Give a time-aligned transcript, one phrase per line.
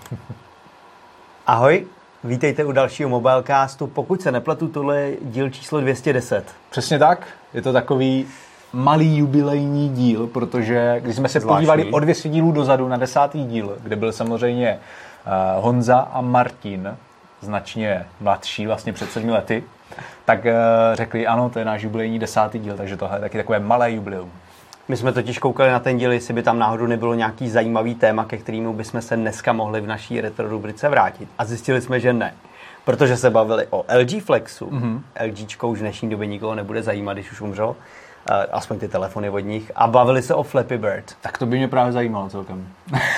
[1.46, 1.86] Ahoj,
[2.24, 3.86] vítejte u dalšího Mobilecastu.
[3.86, 6.44] Pokud se nepletu, tohle je díl číslo 210.
[6.70, 8.26] Přesně tak, je to takový
[8.72, 11.56] malý jubilejní díl, protože když jsme se Zvláštní.
[11.56, 14.78] podívali o 200 dílů dozadu na desátý díl, kde byl samozřejmě
[15.26, 16.96] uh, Honza a Martin,
[17.40, 19.64] značně mladší, vlastně před sedmi lety,
[20.24, 20.50] tak uh,
[20.94, 24.32] řekli, ano, to je náš jubilejní desátý díl, takže tohle je taky takové malé jubileum.
[24.88, 28.24] My jsme totiž koukali na ten díl, jestli by tam náhodou nebylo nějaký zajímavý téma,
[28.24, 31.28] ke kterému bychom se dneska mohli v naší retro rubrice vrátit.
[31.38, 32.34] A zjistili jsme, že ne.
[32.84, 34.66] Protože se bavili o LG Flexu.
[34.66, 35.00] Mm-hmm.
[35.26, 37.76] LGčko už v dnešní době nikoho nebude zajímat, když už umřel.
[38.30, 39.72] Uh, aspoň ty telefony od nich.
[39.74, 41.04] A bavili se o Flappy Bird.
[41.20, 42.68] Tak to by mě právě zajímalo celkem.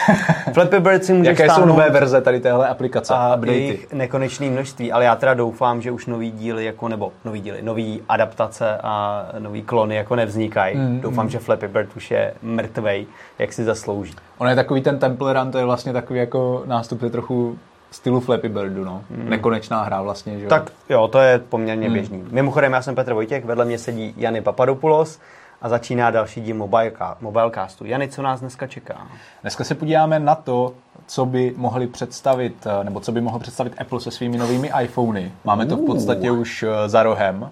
[0.52, 3.14] Flappy Bird si může Jaké jsou nové verze tady téhle aplikace?
[3.14, 3.60] a updatey?
[3.60, 7.62] jejich nekonečné množství, ale já teda doufám, že už nový díly, jako, nebo nový díly,
[7.62, 10.76] nový adaptace a nový klony jako nevznikají.
[10.76, 11.30] Mm, doufám, mm.
[11.30, 13.06] že Flappy Bird už je mrtvej,
[13.38, 14.14] jak si zaslouží.
[14.38, 17.58] On je takový ten Temple Run, to je vlastně takový jako nástup je trochu
[17.90, 19.04] stylu Flappy Birdu, no.
[19.10, 20.50] Nekonečná hra vlastně, že jo?
[20.50, 22.24] Tak jo, to je poměrně běžný.
[22.30, 25.18] Mimochodem, já jsem Petr Vojtěch, vedle mě sedí Jany Papadopoulos
[25.62, 27.84] a začíná další díl Mobileca- Mobilecastu.
[27.84, 29.06] Jany, co nás dneska čeká?
[29.42, 30.72] Dneska se podíváme na to,
[31.06, 35.32] co by mohli představit, eh, nebo co by mohl představit Apple se svými novými iPhony.
[35.44, 37.50] Máme to v podstatě už eh, za rohem.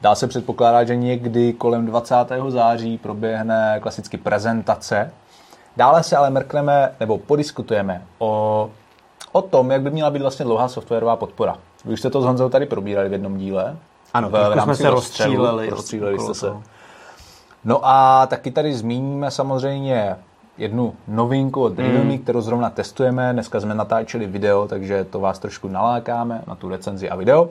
[0.00, 2.14] Dá se předpokládat, že někdy kolem 20.
[2.50, 5.10] září proběhne klasicky prezentace.
[5.76, 8.70] Dále se ale mrkneme, nebo podiskutujeme o,
[9.32, 11.56] o tom, jak by měla být vlastně dlouhá softwarová podpora.
[11.84, 13.76] Vy už jste to s Honzou tady probírali v jednom díle.
[14.14, 15.70] Ano, v, v jsme se rozstříleli.
[15.70, 16.52] Rozstříleli jste se.
[17.64, 20.16] No a taky tady zmíníme samozřejmě
[20.58, 22.18] jednu novinku od Realme, Hmm.
[22.18, 23.32] kterou zrovna testujeme.
[23.32, 27.48] Dneska jsme natáčeli video, takže to vás trošku nalákáme na tu recenzi a video.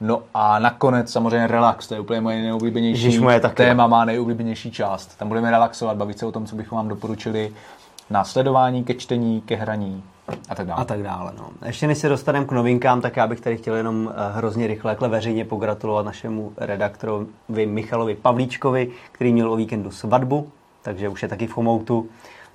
[0.00, 3.54] No a nakonec samozřejmě relax, to je úplně moje nejoblíbenější Ježišmoje taky.
[3.54, 5.18] téma, má nejoblíbenější část.
[5.18, 7.52] Tam budeme relaxovat, bavit se o tom, co bychom vám doporučili
[8.10, 10.02] na sledování, ke čtení, ke hraní
[10.48, 10.80] a tak dále.
[10.80, 11.32] A tak dále.
[11.38, 11.50] No.
[11.66, 14.92] Ještě než se dostaneme k novinkám, tak já bych tady chtěl jenom eh, hrozně rychle
[14.92, 20.52] takhle veřejně pogratulovat našemu redaktorovi Michalovi Pavlíčkovi, který měl o víkendu svatbu,
[20.82, 22.08] takže už je taky v chomoutu.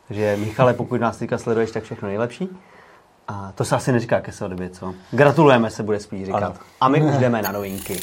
[0.07, 2.49] Takže Michale, pokud nás teďka sleduješ, tak všechno nejlepší.
[3.27, 4.93] A to se asi neříká ke svatbě, co?
[5.11, 6.43] Gratulujeme se, bude spíš říkat.
[6.43, 6.55] Ano.
[6.81, 7.99] A my už jdeme na novinky.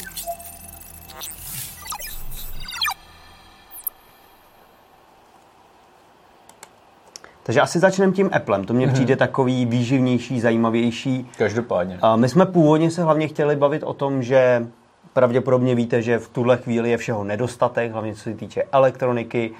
[7.45, 8.63] Takže asi začneme tím Applem.
[8.63, 11.29] To mně přijde takový výživnější, zajímavější.
[11.37, 11.97] Každopádně.
[12.01, 14.67] A my jsme původně se hlavně chtěli bavit o tom, že
[15.13, 19.51] pravděpodobně víte, že v tuhle chvíli je všeho nedostatek, hlavně co se týče elektroniky,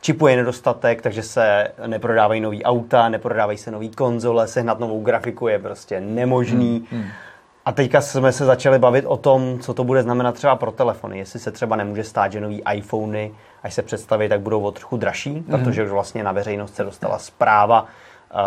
[0.00, 5.48] čipu je nedostatek, takže se neprodávají nový auta, neprodávají se nový konzole, sehnat novou grafiku
[5.48, 6.84] je prostě nemožný.
[7.64, 11.18] A teďka jsme se začali bavit o tom, co to bude znamenat třeba pro telefony.
[11.18, 14.96] Jestli se třeba nemůže stát, že nový iPhony, až se představí, tak budou o trochu
[14.96, 18.38] dražší, protože už vlastně na veřejnost se dostala zpráva uh,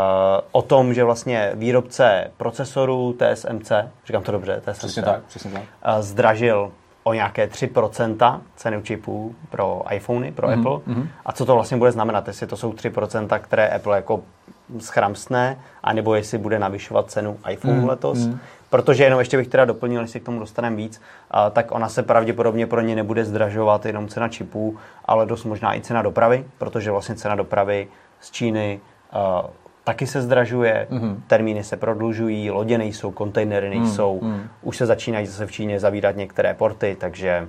[0.51, 3.72] o tom, že vlastně výrobce procesorů TSMC,
[4.05, 5.61] říkám to dobře, TSMC, Přesně tak, přesně tak.
[5.61, 6.72] uh, zdražil
[7.03, 10.59] o nějaké 3% ceny čipů pro iPhony, pro mm-hmm.
[10.59, 11.07] Apple.
[11.25, 12.28] A co to vlastně bude znamenat?
[12.28, 14.22] Jestli to jsou 3%, které Apple jako
[14.79, 18.28] schramstne, anebo jestli bude navyšovat cenu iPhone mm, letos.
[18.28, 18.39] Mm.
[18.69, 21.01] Protože jenom ještě bych teda doplnil, jestli k tomu dostaneme víc,
[21.31, 25.75] a, tak ona se pravděpodobně pro ně nebude zdražovat jenom cena čipů, ale dost možná
[25.75, 27.88] i cena dopravy, protože vlastně cena dopravy
[28.19, 28.79] z Číny
[29.11, 29.44] a,
[29.83, 31.16] taky se zdražuje, mm-hmm.
[31.28, 34.47] termíny se prodlužují, lodě nejsou, kontejnery nejsou, mm, mm.
[34.61, 37.47] už se začínají zase v Číně zavírat některé porty, takže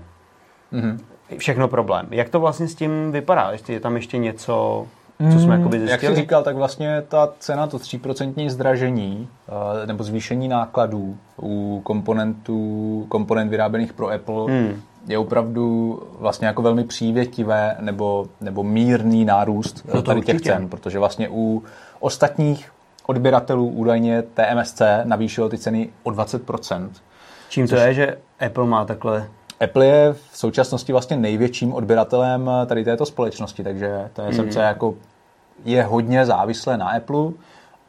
[0.72, 0.98] mm-hmm.
[1.38, 2.06] všechno problém.
[2.10, 3.50] Jak to vlastně s tím vypadá?
[3.50, 4.86] Ještě je tam ještě něco,
[5.32, 6.14] co jsme jakoby Jak zjistili?
[6.14, 9.28] jsi říkal, tak vlastně ta cena, to 3% zdražení
[9.82, 14.80] eh, nebo zvýšení nákladů u komponentů, komponent vyráběných pro Apple hmm.
[15.06, 20.68] je opravdu vlastně jako velmi přívětivé nebo, nebo mírný nárůst No no tady těch cen,
[20.68, 21.62] protože vlastně u
[22.00, 22.70] ostatních
[23.06, 26.88] odběratelů údajně TMSC navýšilo ty ceny o 20%.
[27.48, 29.28] Čím to je, že Apple má takhle...
[29.60, 34.62] Apple je v současnosti vlastně největším odběratelem tady této společnosti, takže TSMC mm.
[34.62, 34.94] jako
[35.64, 37.30] je hodně závislé na Apple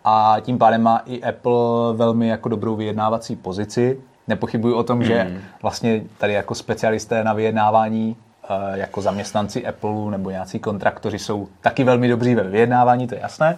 [0.03, 1.53] a tím pádem má i Apple
[1.93, 3.99] velmi jako dobrou vyjednávací pozici.
[4.27, 5.03] Nepochybuji o tom, mm.
[5.03, 11.47] že vlastně tady jako specialisté na vyjednávání eh, jako zaměstnanci Apple nebo nějací kontraktoři jsou
[11.61, 13.57] taky velmi dobří ve vyjednávání, to je jasné.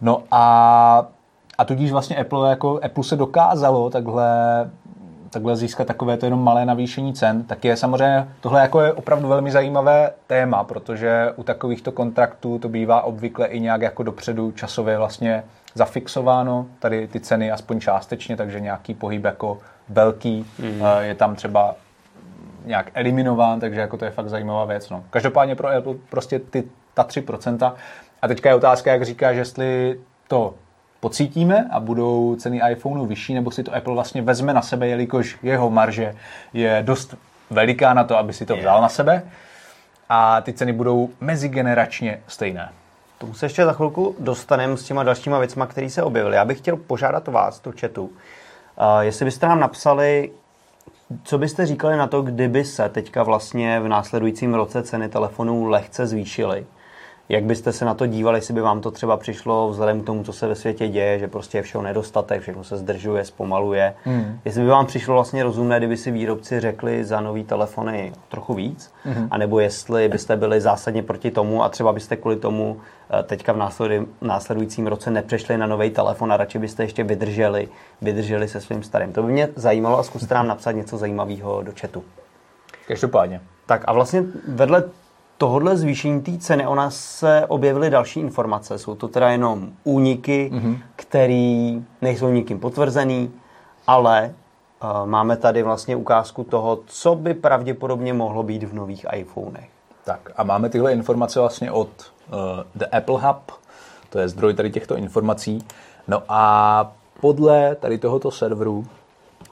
[0.00, 1.06] No a,
[1.58, 4.26] a tudíž vlastně Apple, jako, Apple se dokázalo takhle,
[5.34, 9.28] takhle získat takové to jenom malé navýšení cen, tak je samozřejmě, tohle jako je opravdu
[9.28, 14.98] velmi zajímavé téma, protože u takovýchto kontraktů to bývá obvykle i nějak jako dopředu časově
[14.98, 15.44] vlastně
[15.74, 19.58] zafixováno, tady ty ceny aspoň částečně, takže nějaký pohyb jako
[19.88, 20.82] velký mm.
[21.00, 21.74] je tam třeba
[22.64, 24.90] nějak eliminován, takže jako to je fakt zajímavá věc.
[24.90, 25.04] No.
[25.10, 26.64] Každopádně pro Apple prostě ty,
[26.94, 27.72] ta 3%.
[28.22, 30.54] A teďka je otázka, jak říkáš, jestli to
[31.04, 35.38] pocítíme a budou ceny iPhoneu vyšší, nebo si to Apple vlastně vezme na sebe, jelikož
[35.42, 36.14] jeho marže
[36.52, 37.14] je dost
[37.50, 39.22] veliká na to, aby si to vzal na sebe
[40.08, 42.72] a ty ceny budou mezigeneračně stejné.
[43.18, 46.36] Tomu se ještě za chvilku dostaneme s těma dalšíma věcma, které se objevily.
[46.36, 48.10] Já bych chtěl požádat vás, tu chatu, uh,
[49.00, 50.30] jestli byste nám napsali,
[51.24, 56.06] co byste říkali na to, kdyby se teďka vlastně v následujícím roce ceny telefonů lehce
[56.06, 56.66] zvýšily
[57.28, 60.24] jak byste se na to dívali, jestli by vám to třeba přišlo vzhledem k tomu,
[60.24, 63.94] co se ve světě děje, že prostě je všeho nedostatek, všechno se zdržuje, zpomaluje.
[64.04, 64.40] Hmm.
[64.44, 68.92] Jestli by vám přišlo vlastně rozumné, kdyby si výrobci řekli za nový telefony trochu víc,
[69.04, 69.28] hmm.
[69.30, 72.80] anebo jestli byste byli zásadně proti tomu a třeba byste kvůli tomu
[73.10, 73.70] eh, teďka v
[74.20, 77.68] následujícím roce nepřešli na nový telefon a radši byste ještě vydrželi,
[78.02, 79.12] vydrželi se svým starým.
[79.12, 82.04] To by mě zajímalo a zkuste nám napsat něco zajímavého do chatu.
[82.88, 83.40] Každopádně.
[83.66, 84.84] Tak a vlastně vedle
[85.44, 88.78] tohodle zvýšení té ceny, ona se objevily další informace.
[88.78, 90.78] Jsou to teda jenom úniky, mm-hmm.
[90.96, 93.30] které nejsou nikým potvrzený,
[93.86, 94.34] ale
[94.82, 99.68] uh, máme tady vlastně ukázku toho, co by pravděpodobně mohlo být v nových iPhonech.
[100.04, 102.36] Tak a máme tyhle informace vlastně od uh,
[102.74, 103.52] The Apple Hub,
[104.10, 105.64] to je zdroj tady těchto informací.
[106.08, 108.86] No a podle tady tohoto serveru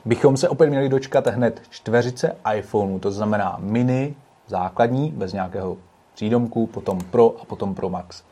[0.04, 4.14] bychom se opět měli dočkat hned čtveřice iPhoneu, to znamená mini,
[4.52, 5.76] základní, bez nějakého
[6.14, 8.22] přídomku, potom Pro a potom Pro Max.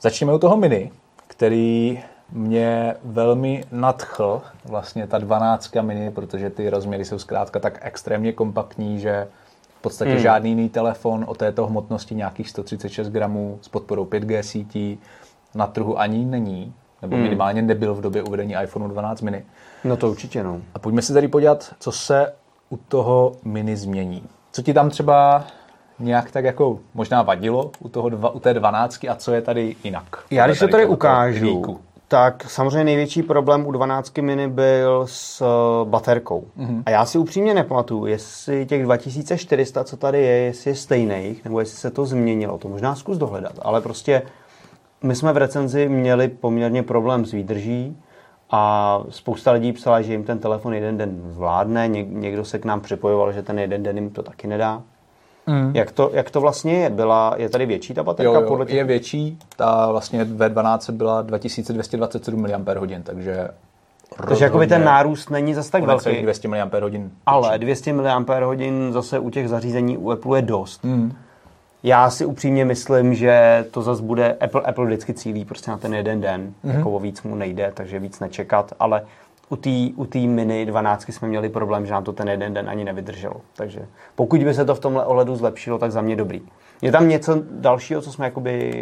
[0.00, 0.92] Začněme u toho mini,
[1.26, 2.00] který
[2.32, 9.00] mě velmi nadchl, vlastně ta 12 mini, protože ty rozměry jsou zkrátka tak extrémně kompaktní,
[9.00, 9.28] že
[9.78, 10.20] v podstatě hmm.
[10.20, 14.98] žádný jiný telefon o této hmotnosti nějakých 136 gramů s podporou 5G sítí
[15.54, 17.22] na trhu ani není, nebo hmm.
[17.22, 19.44] minimálně nebyl v době uvedení iPhone 12 mini.
[19.84, 20.60] No to určitě no.
[20.74, 22.32] A pojďme se tady podívat, co se
[22.70, 24.22] u toho mini změní.
[24.52, 25.44] Co ti tam třeba
[25.98, 29.76] nějak tak jako možná vadilo u, toho dva, u té dvanáctky a co je tady
[29.84, 30.16] jinak?
[30.30, 31.80] Já když to tady ukážu, líku.
[32.08, 36.44] tak samozřejmě největší problém u 12 mini byl s uh, baterkou.
[36.58, 36.82] Mm-hmm.
[36.86, 41.60] A já si upřímně nepamatuju, jestli těch 2400, co tady je, jestli je stejných, nebo
[41.60, 42.58] jestli se to změnilo.
[42.58, 43.52] To možná zkus dohledat.
[43.62, 44.22] Ale prostě
[45.02, 47.96] my jsme v recenzi měli poměrně problém s výdrží
[48.50, 52.80] a spousta lidí psala, že jim ten telefon jeden den zvládne, někdo se k nám
[52.80, 54.82] připojoval, že ten jeden den jim to taky nedá.
[55.46, 55.70] Mm.
[55.74, 56.90] Jak, to, jak to vlastně je?
[56.90, 58.32] Byla, je tady větší ta baterka?
[58.32, 58.74] Jo, jo, podle těch...
[58.74, 59.38] je větší.
[59.56, 62.50] Ta vlastně V12 byla 2227 mAh,
[63.02, 63.48] takže
[64.26, 66.22] takže jakoby ten nárůst není zase tak velký.
[66.22, 66.68] 200 mAh.
[67.26, 68.26] Ale 200 mAh
[68.90, 70.84] zase u těch zařízení u Apple je dost.
[70.84, 71.12] Mm.
[71.82, 75.94] Já si upřímně myslím, že to zase bude, Apple, Apple vždycky cílí prostě na ten
[75.94, 76.74] jeden den, mm-hmm.
[76.76, 79.02] jako o víc mu nejde, takže víc nečekat, ale
[79.48, 82.68] u té u tý mini 12 jsme měli problém, že nám to ten jeden den
[82.68, 83.36] ani nevydrželo.
[83.56, 83.80] Takže
[84.14, 86.42] pokud by se to v tomhle ohledu zlepšilo, tak za mě dobrý.
[86.82, 88.72] Je tam něco dalšího, co jsme jakoby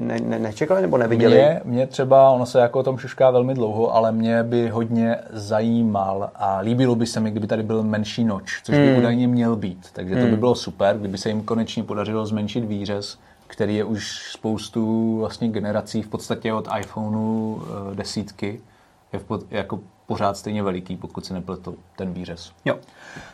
[0.00, 1.34] ne, ne, nečekali nebo neviděli?
[1.34, 5.16] Mě, mě třeba, ono se jako o tom šušká velmi dlouho, ale mě by hodně
[5.30, 8.98] zajímal a líbilo by se mi, kdyby tady byl menší noč, což by hmm.
[8.98, 9.86] údajně měl být.
[9.92, 10.40] Takže to by hmm.
[10.40, 16.02] bylo super, kdyby se jim konečně podařilo zmenšit výřez, který je už spoustu vlastně generací
[16.02, 18.60] v podstatě od iPhoneu eh, desítky.
[19.12, 22.52] Je v pod, jako pořád stejně veliký, pokud si nepletu ten výřez.
[22.64, 22.76] Jo.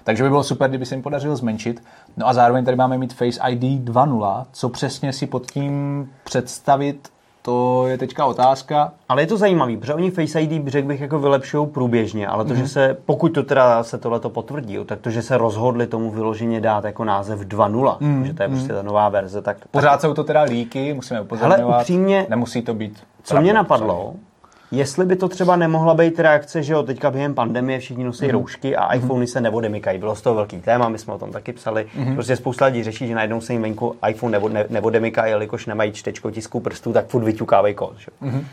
[0.05, 1.83] Takže by bylo super, kdyby se jim podařilo zmenšit.
[2.17, 4.47] No a zároveň tady máme mít Face ID 2.0.
[4.53, 7.09] Co přesně si pod tím představit,
[7.43, 8.93] to je teďka otázka.
[9.09, 12.55] Ale je to zajímavý, protože oni Face ID, řekl bych, jako vylepšují průběžně, ale to,
[12.55, 12.57] mm-hmm.
[12.57, 16.61] že se, pokud to teda se tohleto potvrdí, tak to, že se rozhodli tomu vyloženě
[16.61, 18.23] dát jako název 2.0, mm-hmm.
[18.23, 19.57] že to je prostě ta nová verze, tak...
[19.71, 20.01] Pořád tak...
[20.01, 21.61] jsou to teda líky, musíme upozorňovat.
[21.61, 23.03] Ale upřímně, nemusí to být...
[23.23, 24.32] Co mě napadlo, sorry
[24.73, 28.31] Jestli by to třeba nemohla být reakce, že jo, teďka během pandemie všichni nosí mm-hmm.
[28.31, 29.05] roušky a mhm.
[29.05, 29.99] iPhony se nevodemykají.
[29.99, 31.87] Bylo z toho velký téma, my jsme o tom taky psali.
[31.99, 32.15] Mm-hmm.
[32.15, 35.93] Prostě spousta lidí řeší, že najednou se jim venku iPhone nebo, ne, nevodemyká, jelikož nemají
[35.93, 37.95] čtečko tisku prstů, tak furt vyťukávají kód.
[38.23, 38.45] Mm-hmm.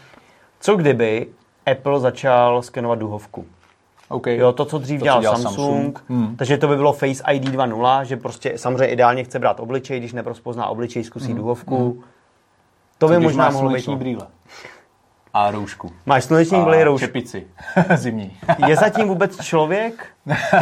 [0.59, 1.27] Co kdyby
[1.71, 3.45] Apple začal skenovat duhovku?
[4.09, 4.38] Okay.
[4.38, 6.03] Jo, to, co dřív to, dělal, co dělal Samsung, Samsung.
[6.09, 6.35] Hmm.
[6.35, 10.13] takže to by bylo Face ID 2.0, že prostě samozřejmě ideálně chce brát obličej, když
[10.13, 11.35] neprozpozná obličej, zkusí hmm.
[11.35, 11.77] duhovku.
[11.77, 12.03] Hmm.
[12.97, 13.89] To by možná mohlo být.
[13.89, 14.27] brýle
[15.33, 15.91] a roušku.
[16.05, 17.05] Máš sluneční brýle roušku.
[17.05, 17.48] čepici
[17.95, 18.38] zimní.
[18.67, 20.07] je zatím vůbec člověk?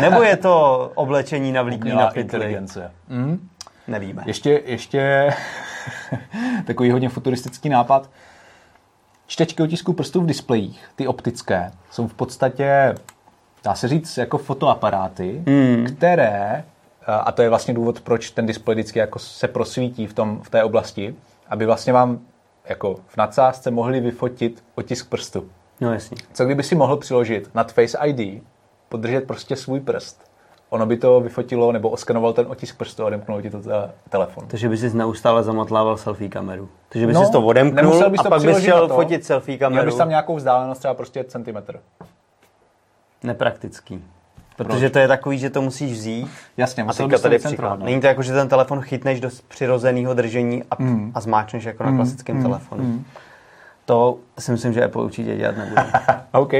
[0.02, 2.22] Nebo je to oblečení navlíkný na pytli?
[2.22, 2.92] inteligence.
[3.10, 3.50] Mm?
[3.88, 4.24] Nevíme.
[4.26, 5.30] Ještě, ještě
[6.66, 8.10] takový hodně futuristický nápad.
[9.28, 12.96] Čtečky otisků prstů v displejích, ty optické, jsou v podstatě,
[13.64, 15.86] dá se říct, jako fotoaparáty, mm.
[15.86, 16.64] které,
[17.08, 20.50] a to je vlastně důvod, proč ten displej vždycky jako se prosvítí v, tom, v
[20.50, 21.16] té oblasti,
[21.50, 22.20] aby vlastně vám
[22.70, 25.50] jako v nadsázce mohli vyfotit otisk prstu.
[25.82, 26.18] No jasně.
[26.34, 28.44] Co kdyby si mohl přiložit nad Face ID,
[28.90, 30.28] podržet prostě svůj prst
[30.70, 34.48] ono by to vyfotilo nebo oskanoval ten otisk prstu a odemknul ti to te- telefon.
[34.48, 36.70] Takže by si neustále zamotlával selfie kameru.
[36.90, 38.96] Takže by No, si to odemknul bys a to pak bys šel to.
[38.96, 39.86] fotit selfie Měl kameru.
[39.86, 41.80] bys tam nějakou vzdálenost, třeba prostě centimetr.
[43.24, 44.04] Nepraktický.
[44.58, 47.80] Protože to je takový, že to musíš vzít Jasně, a teďka bys to tady příklad.
[47.80, 47.86] no.
[47.86, 51.12] Není to jako, že ten telefon chytneš do přirozeného držení a, Mm.
[51.16, 53.04] a zmáčneš jako na klasickém telefonu.
[53.86, 55.86] To si myslím, že Apple určitě dělat nebude.
[56.32, 56.54] OK.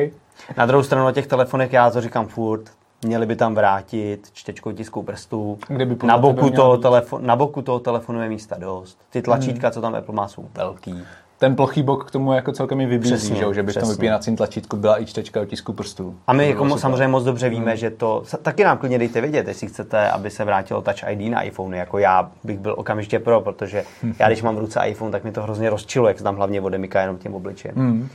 [0.58, 2.62] Na druhou stranu na těch telefonech já to říkám furt,
[3.06, 5.60] měli by tam vrátit čtečkou tisku prstů.
[5.68, 6.82] Kde by podle na, boku toho být?
[6.82, 9.00] telefon, na boku toho telefonu je místa dost.
[9.10, 11.04] Ty tlačítka, co tam Apple má, jsou velký.
[11.40, 13.84] Ten plochý bok k tomu jako celkem i vybízí, Přesně, že, že by v tom
[13.84, 13.94] přesně.
[13.94, 16.16] vypínacím tlačítku byla i čtečka otisku prstů.
[16.28, 16.80] A my jako super.
[16.80, 18.24] samozřejmě moc dobře víme, že to...
[18.42, 21.78] Taky nám klidně dejte vědět, jestli chcete, aby se vrátilo Touch ID na iPhone.
[21.78, 23.84] Jako já bych byl okamžitě pro, protože
[24.20, 26.62] já když mám v ruce iPhone, tak mi to hrozně rozčiluje, jak se tam hlavně
[26.62, 27.76] odemyká jenom tím obličejem.
[27.76, 28.10] Hmm.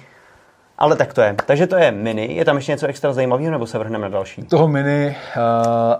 [0.78, 1.36] Ale tak to je.
[1.46, 2.34] Takže to je mini.
[2.34, 4.42] Je tam ještě něco extra zajímavého, nebo se vrhneme na další?
[4.42, 5.42] Toho mini, uh,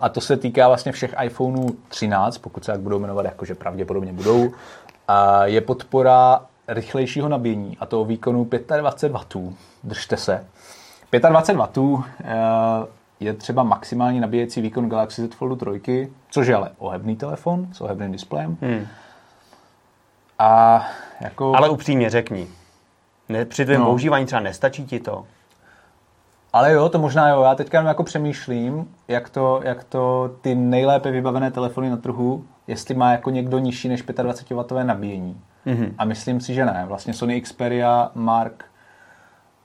[0.00, 4.12] a to se týká vlastně všech iPhoneů 13, pokud se tak budou jmenovat, jakože pravděpodobně
[4.12, 4.52] budou, uh,
[5.44, 8.48] je podpora rychlejšího nabíjení, a to o výkonu
[8.80, 9.52] 25 W.
[9.84, 10.46] Držte se.
[11.28, 12.02] 25 W uh,
[13.20, 17.80] je třeba maximální nabíjecí výkon Galaxy Z Foldu 3, což je ale ohebný telefon s
[17.80, 18.56] ohebným displejem.
[18.60, 18.86] Hmm.
[20.38, 20.82] A
[21.20, 21.56] jako...
[21.56, 22.48] Ale upřímně řekni,
[23.28, 23.86] ne, při tvém No.
[23.86, 25.24] používání třeba nestačí ti to?
[26.52, 27.42] Ale jo, to možná jo.
[27.42, 32.44] Já teďka jenom jako přemýšlím, jak to, jak to ty nejlépe vybavené telefony na trhu,
[32.66, 35.40] jestli má jako někdo nižší než 25W nabíjení.
[35.66, 35.94] Mhm.
[35.98, 36.84] A myslím si, že ne.
[36.88, 38.64] Vlastně Sony Xperia Mark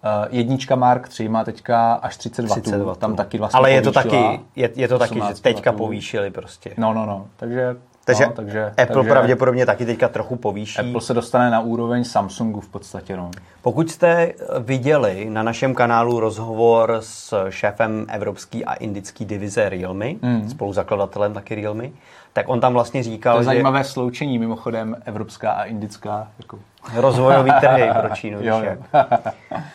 [0.04, 2.50] Uh, jednička Mark 3 má teďka až 30 W.
[2.50, 2.96] 30 W.
[2.96, 5.78] Tam taky vlastně Ale je to taky, je, je to taky, že 18 teďka W.
[5.78, 6.74] povýšili prostě.
[6.78, 7.28] No, no, no.
[7.38, 7.76] Takže,
[8.08, 10.80] Takže, no, takže Apple takže pravděpodobně taky teďka trochu povýší.
[10.80, 13.18] Apple se dostane na úroveň Samsungu v podstatě.
[13.18, 13.32] No.
[13.62, 20.50] Pokud jste viděli na našem kanálu rozhovor s šéfem evropský a indický divize Realme, mm.
[20.50, 21.90] spoluzakladatelem taky Realme,
[22.34, 26.28] tak on tam vlastně To říkal, je že zajímavé sloučení, mimochodem evropská a indická.
[26.40, 26.60] Jako.
[26.96, 28.38] rozvojový trhy pro Čínu.
[28.42, 28.78] Jo, jo.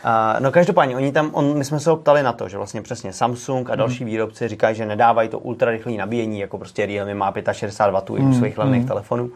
[0.04, 2.82] A, no každopádně, oni tam, on, my jsme se ho ptali na to, že vlastně
[2.82, 7.32] přesně Samsung a další výrobci říkají, že nedávají to ultrarychlé nabíjení, jako prostě Realme má
[7.52, 9.30] 65 W i u svých levných telefonů.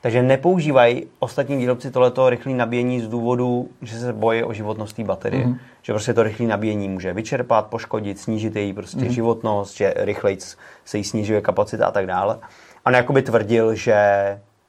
[0.00, 5.04] Takže nepoužívají ostatní výrobci tohleto rychlé nabíjení z důvodu, že se bojí o životnost té
[5.04, 5.46] baterie.
[5.46, 5.58] Mm-hmm.
[5.82, 9.10] Že prostě to rychlé nabíjení může vyčerpat, poškodit, snížit její prostě mm-hmm.
[9.10, 10.38] životnost, že rychleji
[10.84, 12.38] se jí snižuje kapacita a tak dále.
[12.84, 13.96] A on jakoby tvrdil, že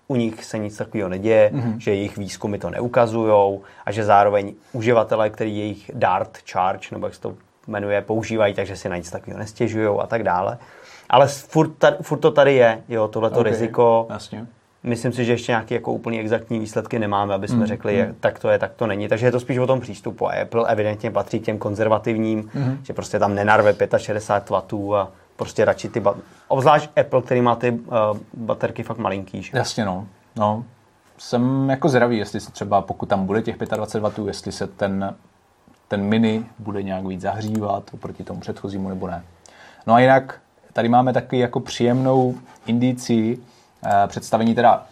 [0.07, 1.77] u nich se nic takového neděje, mm-hmm.
[1.77, 7.15] že jejich výzkumy to neukazují a že zároveň uživatelé, který jejich Dart Charge, nebo jak
[7.15, 7.35] se to
[7.67, 10.57] jmenuje, používají, takže si na nic takového nestěžují a tak dále.
[11.09, 14.07] Ale furt, tady, furt to tady je, jo, tohleto Ok, riziko.
[14.09, 14.47] Jasně.
[14.87, 18.09] Myslím si, že ještě nějaké jako úplně exaktní výsledky nemáme, aby Hmm, jsme řekli, jak,
[18.19, 19.07] tak to je, tak to není.
[19.07, 20.27] Takže je to spíš o tom přístupu.
[20.29, 22.79] A Apple evidentně patří k těm konzervativním, Hmm.
[22.83, 26.15] že prostě tam nenarve 65 W a prostě radši ty, ba-
[26.47, 27.95] obzvlášť Apple, který má ty uh,
[28.33, 29.43] baterky fakt malinký.
[29.43, 29.57] Že?
[29.57, 30.07] Jasně, no.
[30.35, 30.63] no.
[31.17, 35.15] Jsem jako zvědavý, jestli se třeba, pokud tam bude těch 25 W, jestli se ten,
[35.87, 39.23] ten mini bude nějak víc zahřívat oproti tomu předchozímu nebo ne.
[39.87, 40.39] No a jinak,
[40.73, 43.37] tady máme taky jako příjemnou indici
[44.07, 44.85] představení teda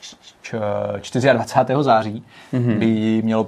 [0.00, 0.16] č-
[1.00, 1.82] č- 24.
[1.82, 2.78] září mm-hmm.
[2.78, 3.46] by mělo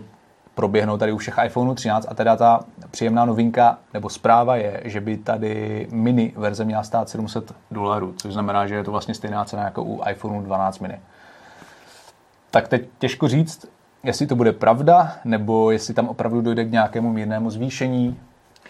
[0.54, 2.60] proběhnout tady u všech iPhoneů 13 a teda ta
[2.90, 8.32] příjemná novinka nebo zpráva je, že by tady mini verze měla stát 700 dolarů, což
[8.32, 11.00] znamená, že je to vlastně stejná cena jako u iPhoneu 12 mini.
[12.50, 13.66] Tak teď těžko říct,
[14.02, 18.20] jestli to bude pravda, nebo jestli tam opravdu dojde k nějakému mírnému zvýšení.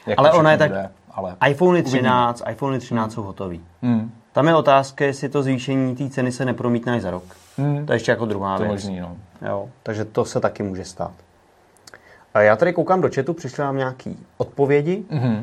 [0.06, 3.60] Jak Ale ona je tak- bude, ale iPhony 13, iPhony 13 jsou hotový.
[3.82, 7.24] hmm, Tam je otázka, jestli to zvýšení té ceny se nepromítne až za rok.
[7.58, 8.82] hmm, To je ještě jako druhá to je věc.
[8.84, 9.16] možný, no.
[9.48, 11.12] Jo, takže to se taky může stát.
[12.34, 15.04] A já tady koukám do chatu, přišly nám nějaké odpovědi.
[15.10, 15.32] Mhm.
[15.34, 15.40] Uh,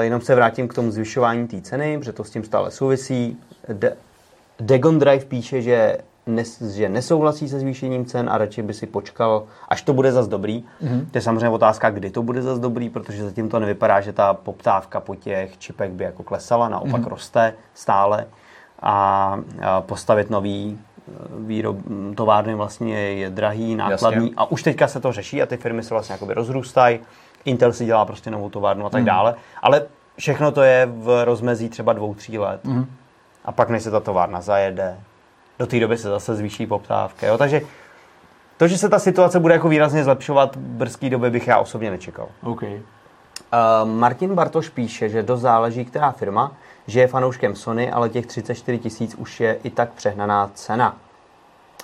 [0.00, 3.36] jenom se vrátím k tomu zvyšování té ceny, protože to s tím stále souvisí.
[3.72, 3.96] De-
[4.60, 5.98] Dagon Drive píše, že,
[6.34, 10.28] nes, že nesouhlasí se zvýšením cen a radši by si počkal, až to bude zas
[10.28, 10.64] dobrý.
[10.82, 11.06] Mm-hmm.
[11.10, 14.34] To je samozřejmě otázka, kdy to bude zas dobrý, protože zatím to nevypadá, že ta
[14.34, 17.08] poptávka po těch čipech by jako klesala, naopak mm-hmm.
[17.08, 18.26] roste stále.
[18.82, 21.76] A, a postavit nový eh, výrob,
[22.14, 24.24] továrny vlastně je, drahý, nákladný.
[24.24, 24.34] Jasně.
[24.36, 27.00] A už teďka se to řeší a ty firmy se vlastně jakoby rozrůstají.
[27.44, 29.34] Intel si dělá prostě novou továrnu a tak dále.
[29.62, 29.82] Ale
[30.16, 32.64] všechno to je v rozmezí třeba dvou, tří let.
[32.64, 32.86] Mhm.
[33.44, 34.96] A pak, než se ta továrna zajede,
[35.60, 37.26] do té doby se zase zvýší poptávka.
[37.26, 37.38] Jo?
[37.38, 37.60] Takže
[38.56, 41.90] to, že se ta situace bude jako výrazně zlepšovat v brzké době, bych já osobně
[41.90, 42.28] nečekal.
[42.42, 42.62] OK.
[42.62, 42.78] Uh,
[43.84, 46.52] Martin Bartoš píše, že dost záleží, která firma,
[46.86, 50.96] že je fanouškem Sony, ale těch 34 tisíc už je i tak přehnaná cena.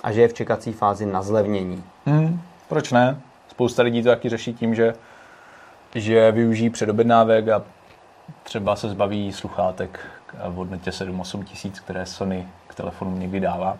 [0.03, 1.83] A že je v čekací fázi na zlevnění.
[2.05, 3.21] Hmm, proč ne?
[3.47, 4.93] Spousta lidí to taky řeší tím, že,
[5.95, 7.63] že využijí předobjednávek a
[8.43, 9.99] třeba se zbaví sluchátek,
[10.49, 13.77] v hodnotě 7-8 tisíc, které Sony telefonu někdy dává.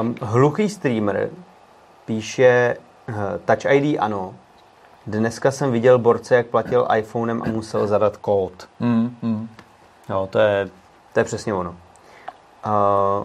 [0.00, 1.30] Um, hluchý streamer
[2.04, 2.76] píše
[3.08, 4.34] uh, Touch ID ano.
[5.06, 8.68] Dneska jsem viděl borce, jak platil iPhonem a musel zadat kód.
[8.80, 9.48] Mm, mm.
[10.08, 10.68] Jo, to je,
[11.12, 11.70] to je přesně ono.
[11.70, 13.24] Uh,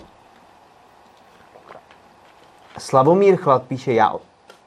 [2.78, 4.16] Slavomír Chlad píše, já,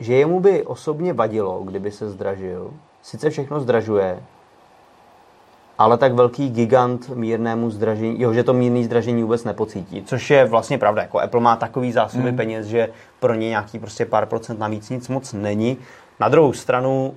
[0.00, 2.70] že jemu by osobně vadilo, kdyby se zdražil.
[3.02, 4.22] Sice všechno zdražuje,
[5.80, 10.44] ale tak velký gigant mírnému zdražení, jo, že to mírný zdražení vůbec nepocítí, což je
[10.44, 11.02] vlastně pravda.
[11.02, 12.36] Jako Apple má takový zásoby hmm.
[12.36, 12.88] peněz, že
[13.20, 15.76] pro ně nějaký prostě pár procent navíc nic moc není.
[16.20, 17.14] Na druhou stranu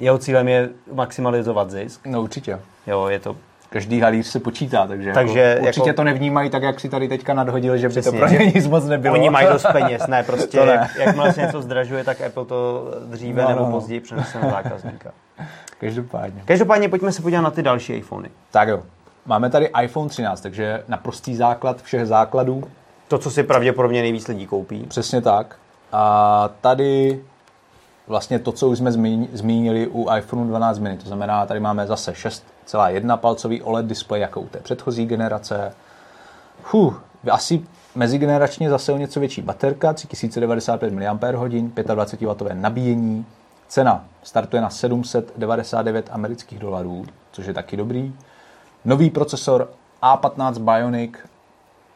[0.00, 2.06] jeho cílem je maximalizovat zisk.
[2.06, 2.60] No určitě.
[2.86, 3.36] Jo, je to
[3.70, 7.08] každý halíř se počítá, takže, takže jako, určitě jako, to nevnímají tak, jak si tady
[7.08, 9.14] teďka nadhodil, že Přesně, by to pro ně nic moc nebylo.
[9.14, 10.90] Oni mají dost peněz, ne, prostě to ne.
[10.98, 13.70] jakmile se něco zdražuje, tak Apple to dříve no, nebo no.
[13.70, 15.10] později přenese na zákazníka.
[15.80, 16.42] Každopádně.
[16.44, 18.30] Každopádně pojďme se podívat na ty další iPhony.
[18.50, 18.82] Tak jo.
[19.26, 22.64] Máme tady iPhone 13, takže naprostý základ všech základů.
[23.08, 24.82] To, co si pravděpodobně nejvíc lidí koupí.
[24.88, 25.56] Přesně tak.
[25.92, 27.20] A tady
[28.06, 28.92] vlastně to, co už jsme
[29.32, 30.96] zmínili u iPhone 12 mini.
[30.98, 35.74] To znamená, tady máme zase 6,1 palcový OLED displej jako u té předchozí generace.
[36.64, 36.94] Huh,
[37.30, 37.64] asi
[37.94, 43.26] mezigeneračně zase o něco větší baterka, 3095 mAh, 25W nabíjení.
[43.68, 48.14] Cena startuje na 799 amerických dolarů, což je taky dobrý.
[48.84, 49.70] Nový procesor
[50.02, 51.12] A15 Bionic,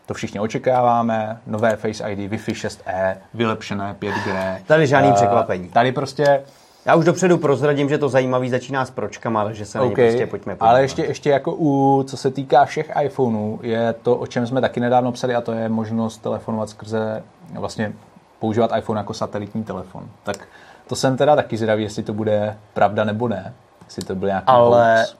[0.06, 4.58] to všichni očekáváme, nové Face ID, Wi-Fi 6E, vylepšené 5G.
[4.66, 5.68] Tady žádný uh, překvapení.
[5.68, 6.42] Tady prostě...
[6.84, 10.26] Já už dopředu prozradím, že to zajímavý začíná s pročkama, ale že se okay, prostě
[10.26, 10.70] pojďme podívat.
[10.70, 14.60] Ale ještě, ještě jako u, co se týká všech iPhoneů, je to, o čem jsme
[14.60, 17.22] taky nedávno psali, a to je možnost telefonovat skrze,
[17.52, 17.92] vlastně
[18.38, 20.08] používat iPhone jako satelitní telefon.
[20.22, 20.48] Tak
[20.88, 23.54] to jsem teda taky zvědavý, jestli to bude pravda nebo ne.
[23.84, 25.16] Jestli to byl nějaký Ale hoax.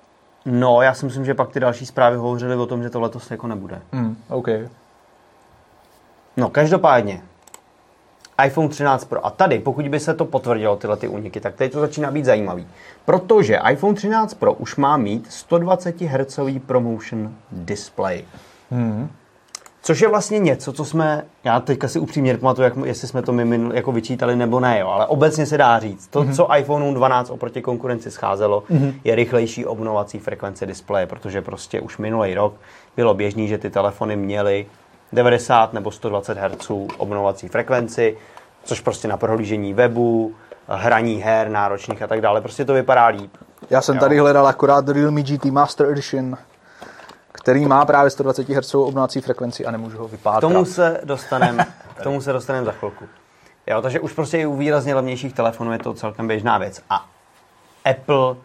[0.47, 3.31] No, já si myslím, že pak ty další zprávy hovořily o tom, že to letos
[3.31, 3.81] jako nebude.
[3.93, 4.49] Mm, OK.
[6.37, 7.23] No, každopádně,
[8.45, 9.27] iPhone 13 Pro.
[9.27, 12.25] A tady, pokud by se to potvrdilo, tyhle ty úniky, tak teď to začíná být
[12.25, 12.69] zajímavý.
[13.05, 18.25] Protože iPhone 13 Pro už má mít 120 Hz ProMotion display.
[18.71, 19.11] Hmm.
[19.83, 23.33] Což je vlastně něco, co jsme, já teďka si upřímně pamatuju, jak, jestli jsme to
[23.33, 26.35] my minul, jako vyčítali nebo ne, jo, ale obecně se dá říct, to, mm-hmm.
[26.35, 28.95] co iPhone 12 oproti konkurenci scházelo, mm-hmm.
[29.05, 32.55] je rychlejší obnovací frekvence displeje, protože prostě už minulý rok
[32.97, 34.67] bylo běžný, že ty telefony měly
[35.13, 38.17] 90 nebo 120 Hz obnovací frekvenci,
[38.65, 40.35] což prostě na prohlížení webu,
[40.69, 43.31] hraní her náročných a tak dále, prostě to vypadá líp.
[43.71, 44.01] Já jsem jo.
[44.01, 46.37] tady hledal akorát Realme GT Master Edition
[47.49, 50.51] který má právě 120 Hz obnovací frekvenci a nemůžu ho vypátrat.
[50.51, 53.05] K tomu se dostaneme, k tomu se dostaneme za chvilku.
[53.67, 56.83] Jo, takže už prostě i u výrazně levnějších telefonů je to celkem běžná věc.
[56.91, 57.07] A
[57.91, 58.37] Apple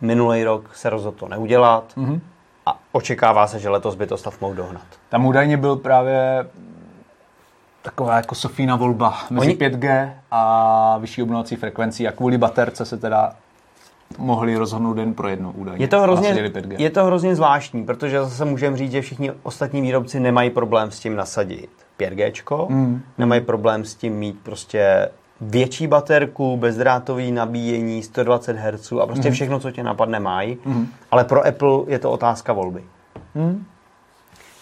[0.00, 2.20] minulý rok se rozhodl to neudělat mm-hmm.
[2.66, 4.86] a očekává se, že letos by to stav mohl dohnat.
[5.08, 6.46] Tam údajně byl právě
[7.82, 9.56] taková jako Sofína volba mezi Oni...
[9.56, 13.32] 5G a vyšší obnovací frekvencí a kvůli baterce se teda
[14.18, 15.84] mohli rozhodnout den pro jedno údajně.
[15.84, 20.20] Je to hrozně, je to hrozně zvláštní, protože zase můžeme říct, že všichni ostatní výrobci
[20.20, 23.02] nemají problém s tím nasadit 5G, mm.
[23.18, 25.08] nemají problém s tím mít prostě
[25.40, 29.34] větší baterku, bezdrátový nabíjení, 120 Hz a prostě mm.
[29.34, 30.58] všechno, co tě napadne, mají.
[30.64, 30.86] Mm.
[31.10, 32.82] Ale pro Apple je to otázka volby.
[33.34, 33.64] Mm.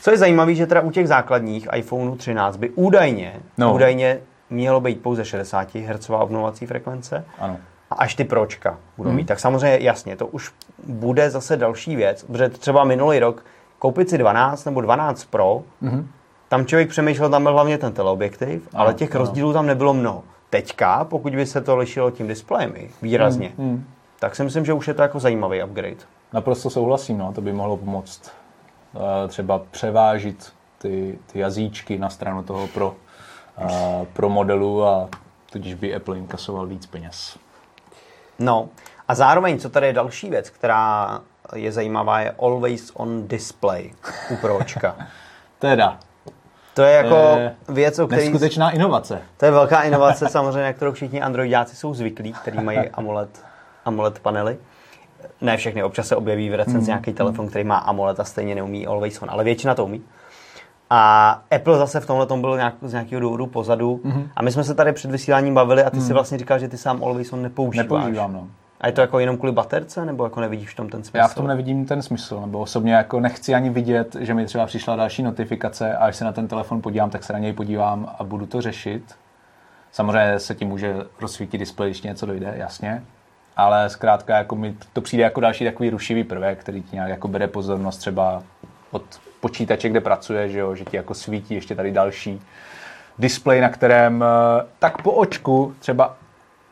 [0.01, 3.75] Co je zajímavé, že teda u těch základních iPhone 13 by údajně, no.
[3.75, 4.19] údajně
[4.51, 7.25] mělo být pouze 60 Hz obnovací frekvence.
[7.39, 7.57] Ano
[7.91, 9.17] a až ty pročka budou hmm.
[9.17, 9.25] mít.
[9.27, 10.53] Tak samozřejmě jasně, to už
[10.87, 13.45] bude zase další věc, protože třeba minulý rok
[13.79, 16.09] koupit si 12 nebo 12 Pro, hmm.
[16.49, 19.19] tam člověk přemýšlel, tam byl hlavně ten teleobjektiv, ano, ale těch ano.
[19.25, 20.23] rozdílů tam nebylo mnoho.
[20.51, 23.69] Teďka, pokud by se to lišilo tím displejem výrazně, hmm.
[23.69, 23.85] Hmm.
[24.19, 26.05] tak si myslím, že už je to jako zajímavý upgrade.
[26.33, 28.33] Naprosto souhlasím, no, to by mohlo pomoct
[28.93, 32.97] uh, třeba převážit ty, ty jazyčky na stranu toho pro,
[33.63, 35.09] uh, pro modelu a
[35.53, 37.39] tudíž by Apple inkasoval víc peněz.
[38.41, 38.69] No
[39.09, 41.21] a zároveň, co tady je další věc, která
[41.55, 43.91] je zajímavá, je Always on Display
[44.31, 44.97] u Pročka.
[45.59, 45.99] teda.
[46.75, 48.23] To je jako e, věc, o které...
[48.23, 49.23] Neskutečná inovace.
[49.37, 53.45] To je velká inovace samozřejmě, na kterou všichni androidáci jsou zvyklí, kteří mají AMOLED,
[53.85, 54.59] AMOLED panely.
[55.41, 58.55] Ne všechny, občas se objeví v recenzi mm, nějaký telefon, který má AMOLED a stejně
[58.55, 60.05] neumí Always on, ale většina to umí.
[60.91, 64.01] A Apple zase v tomhle tom byl nějak, z nějakého důvodu pozadu.
[64.05, 64.29] Mm-hmm.
[64.37, 66.03] A my jsme se tady před vysíláním bavili a ty mm.
[66.03, 67.85] si vlastně říkal, že ty sám Always On nepoužíváš.
[67.85, 68.49] Nepoužívám, no.
[68.81, 71.17] A je to jako jenom kvůli baterce, nebo jako nevidíš v tom ten smysl?
[71.17, 74.67] Já v tom nevidím ten smysl, nebo osobně jako nechci ani vidět, že mi třeba
[74.67, 78.15] přišla další notifikace a až se na ten telefon podívám, tak se na něj podívám
[78.19, 79.03] a budu to řešit.
[79.93, 83.03] Samozřejmě se tím může rozsvítit displej, když něco dojde, jasně.
[83.57, 87.29] ale zkrátka jako mi to přijde jako další takový rušivý prvek, který ti nějak jako
[87.29, 88.43] bere pozornost třeba
[88.91, 89.03] od
[89.41, 92.41] počítače, kde pracuje, že, jo, že ti jako svítí ještě tady další
[93.19, 96.17] displej, na kterém eh, tak po očku třeba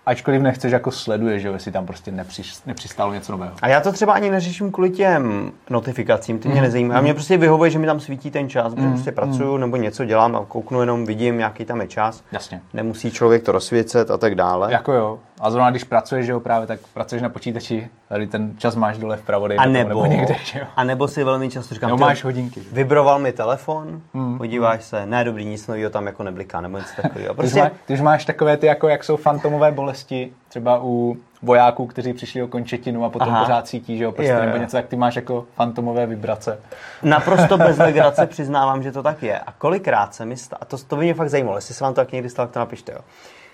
[0.09, 3.53] ačkoliv nechceš, jako sleduje, že jestli tam prostě nepřiš, nepřistálo něco nového.
[3.63, 6.63] A já to třeba ani neřeším kvůli těm notifikacím, ty mě mm.
[6.63, 6.99] nezajímají.
[6.99, 8.93] A mě prostě vyhovuje, že mi tam svítí ten čas, protože mm.
[8.93, 9.61] prostě pracuju mm.
[9.61, 12.25] nebo něco dělám a kouknu jenom, vidím, jaký tam je čas.
[12.33, 12.61] Jasně.
[12.75, 14.73] Nemusí člověk to rozsvěcet a tak dále.
[14.73, 15.19] Jako jo.
[15.41, 18.99] A zrovna když pracuješ, že jo, právě tak pracuješ na počítači, tady ten čas máš
[18.99, 20.67] dole vpravo, a nebo, nebo někde, že jo.
[20.77, 22.61] A nebo si velmi často říkám, jo, máš hodinky.
[22.61, 22.69] Že?
[22.73, 24.39] Vybroval mi telefon, mm.
[24.39, 27.35] podíváš se, ne dobrý, nic nového tam jako nebliká, nebo něco takového.
[27.35, 27.61] Prostě...
[27.61, 32.13] Když, má, když máš takové ty, jako jak jsou fantomové bolesti, třeba u vojáků, kteří
[32.13, 33.45] přišli o končetinu a potom Aha.
[33.45, 34.45] pořád cítí, že jo, prostě, jo, jo.
[34.45, 36.59] nebo něco, jak ty máš jako fantomové vibrace.
[37.03, 39.39] Naprosto bez legrace přiznávám, že to tak je.
[39.39, 41.95] A kolikrát se mi stalo, a to, to by mě fakt zajímalo, jestli se vám
[41.95, 42.99] to tak někdy stalo, tak to napište, jo.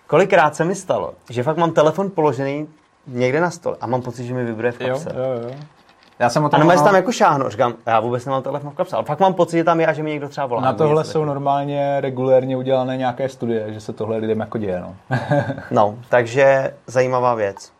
[0.06, 2.68] Kolikrát se mi stalo, že fakt mám telefon položený
[3.06, 5.12] někde na stole a mám pocit, že mi vibruje v kapse.
[5.16, 5.54] Jo, jo, jo.
[6.18, 6.84] Já jsem o tom a mám...
[6.84, 9.64] tam jako šáhnu, říkám, já vůbec nemám telefon v kapse, ale fakt mám pocit, že
[9.64, 10.62] tam je a že mi někdo třeba volá.
[10.62, 14.80] Na tohle jsou normálně regulérně udělané nějaké studie, že se tohle lidem jako děje.
[14.80, 14.96] No,
[15.70, 17.72] no takže zajímavá věc.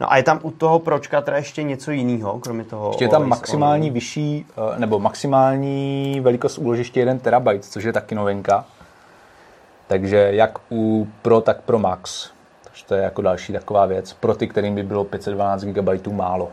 [0.00, 2.88] No a je tam u toho pročka teda ještě něco jiného, kromě toho?
[2.88, 8.14] Ještě je tam maximální vyšší, eh, nebo maximální velikost úložiště 1 terabyte, což je taky
[8.14, 8.64] novinka.
[9.88, 12.30] Takže jak u Pro, tak Pro Max.
[12.64, 14.12] Takže to je jako další taková věc.
[14.12, 16.48] Pro ty, kterým by bylo 512 GB málo.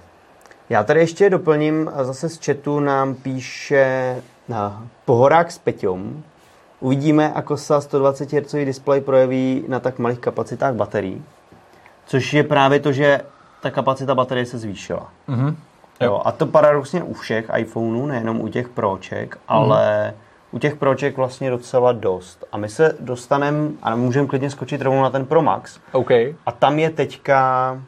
[0.69, 4.15] Já tady ještě doplním, zase z chatu nám píše
[4.48, 6.24] na Pohorák s Peťom.
[6.80, 11.24] Uvidíme, ako se 120 Hz displej projeví na tak malých kapacitách baterií.
[12.06, 13.21] Což je právě to, že
[13.62, 15.10] ta kapacita baterie se zvýšila.
[15.30, 15.56] Mm-hmm.
[16.02, 20.24] Jo, a to paradoxně u všech iPhoneů, nejenom u těch Proček, ale mm-hmm
[20.56, 22.46] u těch proček vlastně docela dost.
[22.52, 25.80] A my se dostaneme, a můžeme klidně skočit rovnou na ten Pro Max.
[25.91, 26.36] Okay.
[26.46, 27.82] A tam je teďka...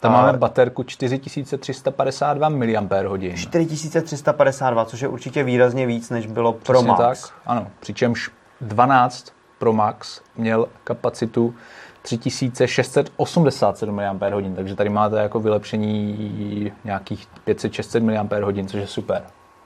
[0.00, 0.22] Tam a...
[0.22, 3.34] máme baterku 4352 mAh.
[3.34, 7.22] 4352, což je určitě výrazně víc, než bylo Pro Přesně Max.
[7.22, 7.66] Tak, ano.
[7.80, 8.30] Přičemž
[8.60, 11.54] 12 Pro Max měl kapacitu
[12.02, 14.16] 3687 mAh,
[14.56, 19.22] takže tady máte jako vylepšení nějakých 500-600 mAh, což je super.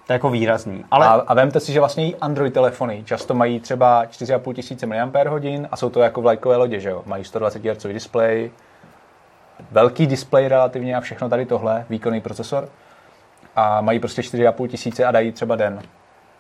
[0.09, 0.85] To je jako výrazný.
[0.91, 1.07] Ale...
[1.07, 5.09] A, a vemte si, že vlastně i Android telefony často mají třeba 4,5 tisíce mAh
[5.71, 7.03] a jsou to jako vlajkové lodě, že jo?
[7.07, 8.51] Mají 120 Hz display,
[9.71, 12.69] velký display relativně a všechno tady tohle, výkonný procesor
[13.57, 15.83] a mají prostě 4,5 tisíce a dají třeba den.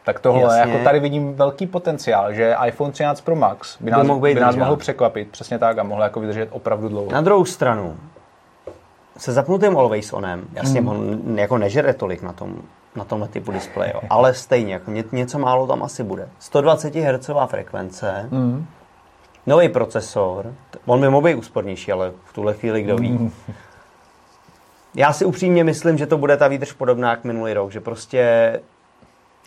[0.04, 0.72] Tak tohle, Jasně.
[0.72, 4.76] jako tady vidím velký potenciál, že iPhone 13 Pro Max by nás, by nás mohl
[4.76, 7.12] překvapit, přesně tak, a mohl jako vydržet opravdu dlouho.
[7.12, 7.96] Na druhou stranu,
[9.18, 10.88] se zapnutým Always Onem, jasně, mm.
[10.88, 12.56] on jako nežere tolik na tom
[12.96, 16.28] na tomhle typu displeje, ale stejně, jako ně, něco málo tam asi bude.
[16.38, 18.66] 120 Hz frekvence, mm.
[19.46, 20.54] nový procesor,
[20.86, 23.10] on by mohl být úspornější, ale v tuhle chvíli kdo ví.
[23.10, 23.32] Mm.
[24.94, 28.52] Já si upřímně myslím, že to bude ta výdrž podobná jak minulý rok, že prostě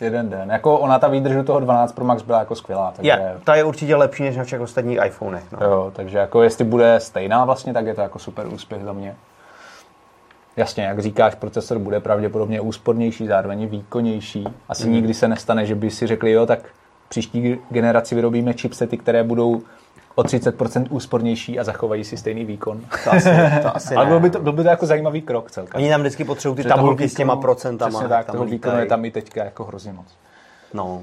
[0.00, 0.50] jeden den.
[0.50, 2.92] Jako ona ta výdrž do toho 12 Pro Max byla jako skvělá.
[2.96, 3.10] Takže...
[3.10, 5.44] Je, ta je určitě lepší než na všech ostatních iPhonech.
[5.52, 5.66] No.
[5.66, 9.16] Jo, takže jako jestli bude stejná vlastně, tak je to jako super úspěch za mě.
[10.56, 14.44] Jasně, jak říkáš, procesor bude pravděpodobně úspornější, zároveň výkonnější.
[14.68, 14.92] Asi mm.
[14.92, 16.60] nikdy se nestane, že by si řekli, jo, tak
[17.08, 19.62] příští generaci vyrobíme chipsety, které budou
[20.14, 22.80] o 30% úspornější a zachovají si stejný výkon.
[23.04, 23.28] To asi,
[23.62, 25.80] to asi Ale byl by, to, byl by to jako zajímavý krok celkem.
[25.80, 27.90] Oni nám vždycky potřebují ty tabulky s těma procentama.
[27.90, 30.06] Přesně tak, toho výkonu je tam i teďka jako hrozně moc.
[30.74, 31.02] No.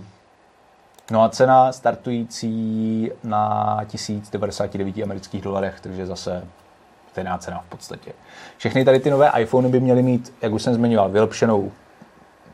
[1.12, 6.43] No a cena startující na 1099 amerických dolarech, takže zase
[7.19, 8.12] stejná cena v podstatě.
[8.58, 11.71] Všechny tady ty nové iPhony by měly mít, jak už jsem zmiňoval, vylepšenou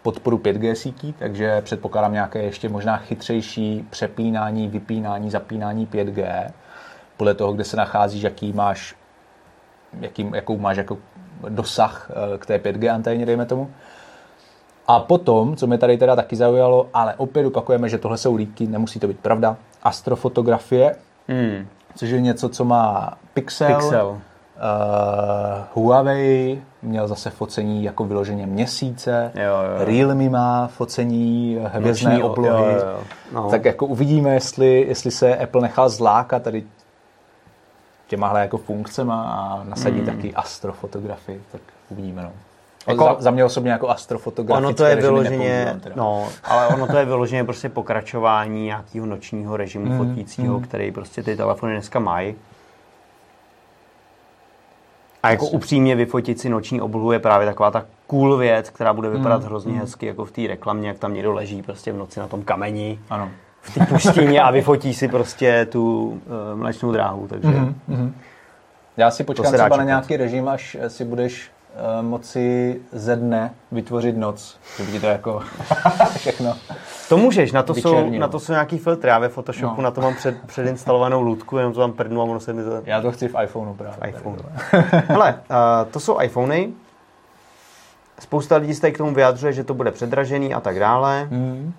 [0.02, 6.52] podporu 5G sítí, takže předpokládám nějaké ještě možná chytřejší přepínání, vypínání, zapínání 5G,
[7.18, 8.96] podle toho, kde se nacházíš, jaký máš,
[10.02, 10.98] jaký, jakou máš jako
[11.50, 13.72] dosah eh, k té 5G anténě, dejme tomu.
[14.88, 18.68] A potom, co mě tady teda taky zaujalo, ale opět opakujeme, že tohle jsou líky,
[18.68, 20.96] nemusí to být pravda, astrofotografie,
[21.28, 21.68] hmm.
[21.96, 24.22] což je něco, co má Pixel, Pixel
[24.56, 29.86] Uh, Huawei měl zase focení jako vyloženě měsíce, jo, jo.
[29.86, 33.00] Realme má focení hvězdné Noční, oblohy, jo, jo.
[33.32, 33.50] No.
[33.50, 36.64] tak jako uvidíme, jestli, jestli se Apple nechal zlákat tady
[38.08, 40.06] těmahle jako funkcema a nasadí mm.
[40.06, 42.24] taky astrofotografii, tak uvidíme.
[42.24, 42.32] No.
[42.88, 46.98] Jako, za, za mě osobně jako astrofotografické ono to je vyloženě, no, ale ono to
[46.98, 50.64] je vyloženě prostě pokračování nějakého nočního režimu mm, fotícího, mm.
[50.64, 52.36] který prostě ty telefony dneska mají.
[55.26, 59.10] A jako upřímně vyfotit si noční oblohu je právě taková ta cool věc, která bude
[59.10, 59.48] vypadat mm.
[59.48, 59.80] hrozně mm.
[59.80, 63.00] hezky, jako v té reklamě, jak tam někdo leží prostě v noci na tom kameni.
[63.10, 63.30] Ano.
[63.62, 67.48] V té pustině a vyfotí si prostě tu uh, mlečnou dráhu, takže...
[67.48, 67.76] Mm.
[67.88, 68.16] Mm.
[68.98, 71.52] Já si počkám třeba na nějaký režim, až si budeš
[72.02, 74.58] moci ze dne vytvořit noc.
[74.78, 75.42] Že by ti to jako
[76.16, 76.56] všechno...
[77.10, 79.10] To můžeš, na to, jsou, na to jsou nějaký filtry.
[79.10, 79.84] Já ve Photoshopu No.
[79.84, 82.82] na to mám před, předinstalovanou lootku, jenom to tam prdnu a ono se mi to...
[82.86, 84.10] Já to chci v iPhoneu právě.
[84.10, 84.38] iPhone.
[85.08, 86.74] Hele, uh, to jsou iPhony.
[88.20, 91.28] Spousta lidí se k tomu vyjadřuje, že to bude předražený a tak dále.
[91.32, 91.74] Hmm.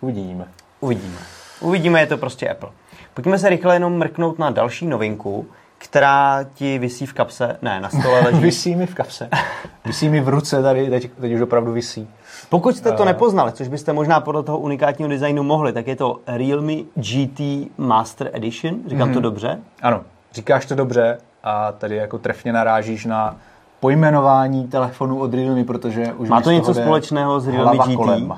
[0.00, 0.48] Uvidíme.
[0.80, 1.16] Uvidíme.
[1.60, 2.70] Uvidíme, je to prostě Apple.
[3.14, 5.46] Pojďme se rychle jenom mrknout na další novinku,
[5.78, 8.38] která ti visí v kapse, ne, na stole leží.
[8.42, 9.28] Visí mi v kapse.
[9.84, 12.08] Visí mi v ruce tady, teď, teď už opravdu visí.
[12.48, 13.06] Pokud jste to Eh.
[13.06, 18.30] nepoznali, což byste možná podle toho unikátního designu mohli, tak je to Realme GT Master
[18.32, 18.74] Edition.
[18.86, 19.14] Říkám Mhm.
[19.14, 19.58] to dobře?
[19.82, 20.00] Ano,
[20.32, 23.36] říkáš to dobře a tady jako trefně narážíš na
[23.80, 27.96] pojmenování telefonu od Realme, protože už Má to něco společného s Realme GT?
[27.96, 28.34] kolem.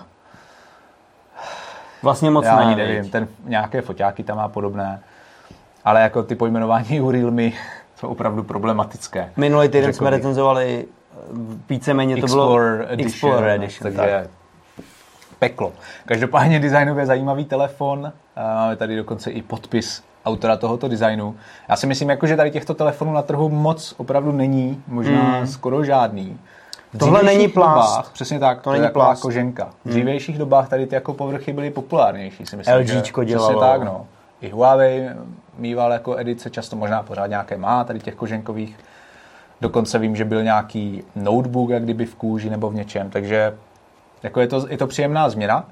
[2.02, 5.00] Vlastně moc Já ne, nevím, ten nějaké foťáky tam má podobné,
[5.84, 7.50] ale jako ty pojmenování u Realme
[7.96, 9.32] jsou opravdu problematické.
[9.36, 11.16] Minulý týden jsme recenzovali eh,
[11.68, 13.96] víceméně to Explorer bylo Edition, Explorer Edition tak.
[13.96, 14.28] takže
[15.38, 15.72] peklo.
[16.06, 21.36] Každopádně designově zajímavý telefon, a máme tady dokonce i podpis autora tohoto designu.
[21.68, 25.46] Já si myslím, jako, že tady těchto telefonů na trhu moc opravdu není, možná hmm.
[25.46, 26.38] skoro žádný.
[26.94, 27.96] V Tohle není plast.
[27.96, 29.22] Dobách, přesně tak, to, To není je plast.
[29.22, 29.70] koženka.
[29.84, 32.76] V dřívějších dobách tady ty jako povrchy byly populárnější, si myslím.
[32.76, 33.60] LGčko že, Přesně dělalo.
[33.60, 34.06] tak, no.
[34.40, 35.08] I Huawei
[35.60, 38.76] mýval jako edice, často možná pořád nějaké má, tady těch koženkových.
[39.60, 43.56] Dokonce vím, že byl nějaký notebook, jak kdyby v kůži nebo v něčem, takže
[44.22, 45.68] jako je, to, je to příjemná změna.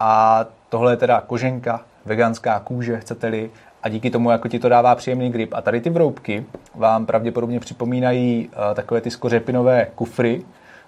[0.00, 3.50] A tohle je teda koženka, veganská kůže, chcete-li,
[3.82, 5.54] a díky tomu jako ti to dává příjemný grip.
[5.54, 10.42] A tady ty vroubky vám pravděpodobně připomínají uh, takové ty skořepinové kufry,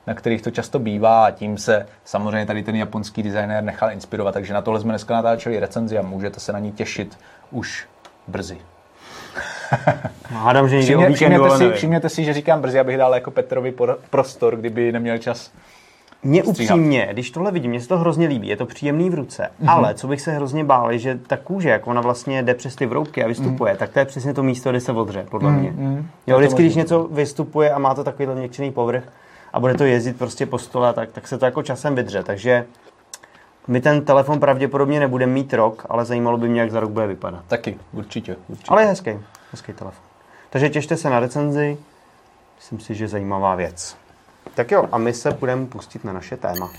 [0.07, 4.35] na kterých to často bývá a tím se samozřejmě tady ten japonský designér nechal inspirovat.
[4.35, 7.19] Takže na tohle jsme dneska natáčeli recenzi a můžete se na ní těšit
[7.51, 7.87] už
[8.29, 8.59] brzy.
[10.31, 12.97] Hádám, že někdy o Všimně, víkendu, všimněte, ale si, všimněte si, že říkám brzy, abych
[12.97, 15.51] dal jako Petrovi por- prostor, kdyby neměl čas.
[16.23, 16.77] Mně stříhat.
[16.77, 19.69] upřímně, když tohle vidím, mně se to hrozně líbí, je to příjemný v ruce, Mhm.
[19.71, 22.77] ale co bych se hrozně bál, je, že ta kůže, jak ona vlastně jde přes
[22.77, 25.71] ty vroubky a vystupuje, tak to je přesně to místo, kde se odře, podle mě.
[25.71, 26.09] mhm.
[26.27, 29.03] Je Jo, vždycky, když něco vystupuje a má to takovýhle měkčený povrch
[29.53, 32.65] a bude to jezdit prostě po stole, tak, tak se to jako časem vydře, takže
[33.69, 37.07] my ten telefon pravděpodobně nebudeme mít rok, ale zajímalo by mě, jak za rok bude
[37.07, 37.45] vypadat.
[37.49, 38.37] Taky, určitě.
[38.49, 38.69] určitě.
[38.69, 39.11] Ale je hezký,
[39.51, 40.05] hezký telefon.
[40.51, 41.79] Takže těšte se na recenzi,
[42.57, 43.97] myslím si, že zajímavá věc.
[44.55, 46.71] Tak jo, a my se budeme pustit na naše téma.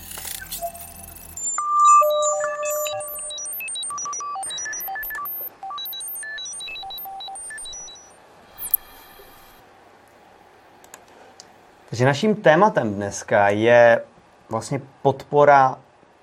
[11.88, 14.02] Takže naším tématem dneska je
[14.48, 15.78] vlastně podpora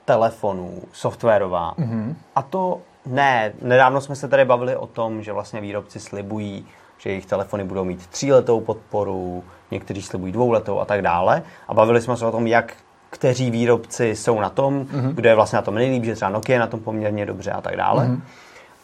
[0.08, 1.74] telefonů softwarová.
[1.80, 2.15] Mm-hmm.
[2.36, 6.65] A to ne, nedávno jsme se tady bavili o tom, že vlastně výrobci slibují,
[6.98, 11.43] že jejich telefony budou mít tříletou podporu, někteří slibují dvouletou a tak dále.
[11.67, 12.74] A bavili jsme se o tom, jak
[13.10, 15.13] kteří výrobci jsou na tom, mm-hmm.
[15.13, 17.62] kdo je vlastně na tom nejlíp, že třeba Nokia je na tom poměrně dobře a
[17.62, 18.08] tak dále.
[18.08, 18.22] Mm-hmm.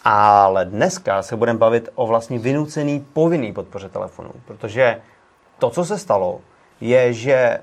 [0.04, 5.02] Ale dneska se budeme bavit o vlastně vynucený povinný podpoře telefonů, protože
[5.60, 6.42] to, co se stalo,
[6.82, 7.60] je, že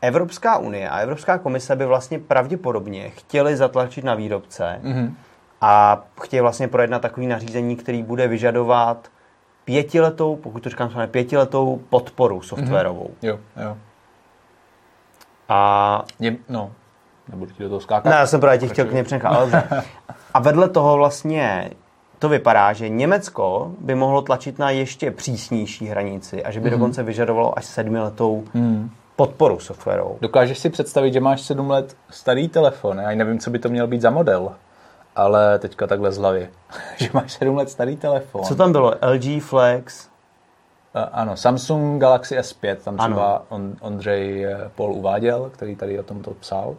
[0.00, 5.14] Evropská unie a Evropská komise by vlastně pravděpodobně chtěli zatlačit na výrobce mm-hmm.
[5.60, 9.08] a chtějí vlastně projednat takový nařízení, který bude vyžadovat
[9.64, 13.10] pětiletou, pokud to říkám správně, pětiletou podporu softwarovou.
[13.22, 13.76] Jo, jo.
[15.48, 16.72] A Je, no,
[17.28, 18.10] nebudu ti do toho skákat.
[18.10, 19.48] ne, já jsem právě tě chtěl k něm přenechat.
[20.34, 21.70] A vedle toho vlastně
[22.18, 26.70] to vypadá, že Německo by mohlo tlačit na ještě přísnější hranici a že by mm.
[26.70, 28.90] dokonce vyžadovalo až sedmiletou mm.
[29.20, 30.18] Podporu softwarovou.
[30.20, 33.86] Dokážeš si představit, že máš 7 let starý telefon, já nevím, co by to měl
[33.86, 34.52] být za model,
[35.16, 36.50] ale teďka takhle z hlavy,
[36.96, 38.42] že máš 7 let starý telefon.
[38.42, 38.94] Co tam bylo?
[39.02, 40.08] LG Flex?
[40.94, 43.14] A- Ano, Samsung Galaxy S5, tam Ano.
[43.16, 46.76] třeba on, Ondřej eh, Pol uváděl, který tady o tomto psal,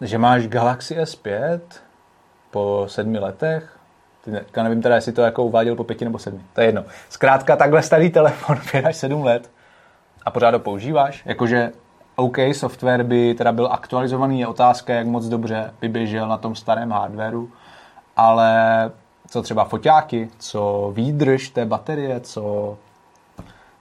[0.00, 1.60] že máš Galaxy S5
[2.50, 3.76] po sedmi letech,
[4.24, 6.84] teďka nevím teda, jestli to jako uváděl po pěti nebo sedmi, to je jedno.
[7.08, 9.50] Zkrátka takhle starý telefon, 5 až 7 let
[10.24, 11.72] a pořád ho používáš, jakože
[12.16, 16.54] OK, software by teda byl aktualizovaný, je otázka, jak moc dobře by běžel na tom
[16.54, 17.50] starém hardwareu,
[18.16, 18.90] ale
[19.28, 22.76] co třeba foťáky, co výdrž té baterie, co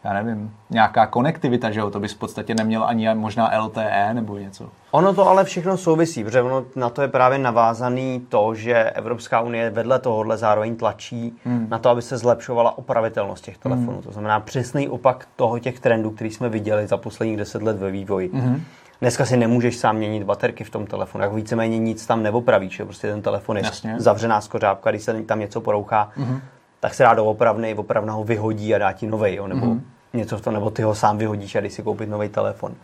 [0.04, 4.38] já nevím, nějaká konektivita, že jo, to bys v podstatě neměl ani možná LTE nebo
[4.38, 4.70] něco.
[4.92, 9.42] Ono to ale všechno souvisí, protože ono na to je právě navázaný to, že Evropská
[9.42, 11.68] unie vedle tohohle zároveň tlačí hmm.
[11.70, 13.92] na to, aby se zlepšovala opravitelnost těch telefonů.
[13.92, 14.02] Hmm.
[14.02, 17.92] To znamená přesný opak toho těch trendů, který jsme viděli za posledních deset let ve
[17.92, 18.30] vývoji.
[18.34, 18.64] Hmm.
[19.02, 23.12] Dneska si nemůžeš sám měnit baterky v tom telefonu, jako víceméně nic tam neopravíš, prostě
[23.12, 23.96] ten telefon je Jasně.
[23.98, 26.40] zavřená skořápka, když se tam něco porouchá, mm-hmm.
[26.80, 29.82] Tak se dá do opravny, opravna ho vyhodí a dá ti novej, jo, nebo mm-hmm.
[30.14, 32.76] něco v tom, nebo ty ho sám vyhodíš a jdeš si koupit nový telefon.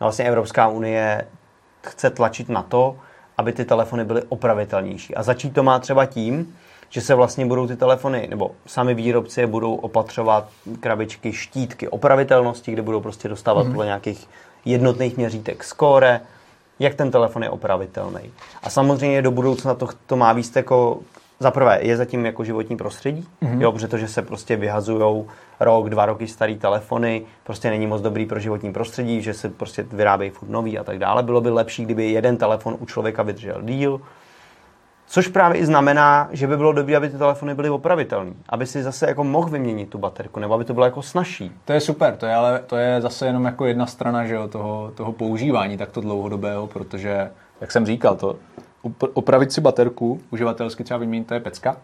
[0.00, 1.24] A vlastně Evropská unie
[1.86, 2.96] chce tlačit na to,
[3.38, 5.14] aby ty telefony byly opravitelnější.
[5.14, 6.56] A začít to má třeba tím,
[6.88, 10.48] že se vlastně budou ty telefony, nebo sami výrobci je budou opatřovat
[10.80, 13.70] krabičky, štítky opravitelnosti, kde budou prostě dostávat mm-hmm.
[13.70, 14.28] podle nějakých
[14.64, 16.20] jednotných měřítek skóre,
[16.78, 18.32] jak ten telefon je opravitelný.
[18.62, 21.00] A samozřejmě do budoucna to, to má víc jako
[21.42, 23.60] za prvé je zatím jako životní prostředí, mm-hmm.
[23.60, 25.24] jo, protože se prostě vyhazují
[25.60, 29.82] rok, dva roky starý telefony, prostě není moc dobrý pro životní prostředí, že se prostě
[29.82, 31.22] vyrábějí furt nový a tak dále.
[31.22, 34.00] Bylo by lepší, kdyby jeden telefon u člověka vydržel díl,
[35.06, 38.82] Což právě i znamená, že by bylo dobré, aby ty telefony byly opravitelné, aby si
[38.82, 41.52] zase jako mohl vyměnit tu baterku, nebo aby to bylo jako snažší.
[41.64, 44.48] To je super, to je ale to je zase jenom jako jedna strana že jo,
[44.48, 48.36] toho, toho používání takto dlouhodobého, protože, jak jsem říkal, to
[49.14, 51.76] opravit si baterku, uživatelsky třeba vyměnit, to je pecka,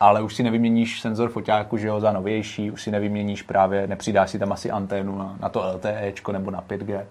[0.00, 4.30] ale už si nevyměníš senzor foťáku, že jo, za novější, už si nevyměníš právě, nepřidáš
[4.30, 7.04] si tam asi anténu na, na to LTE nebo na 5G.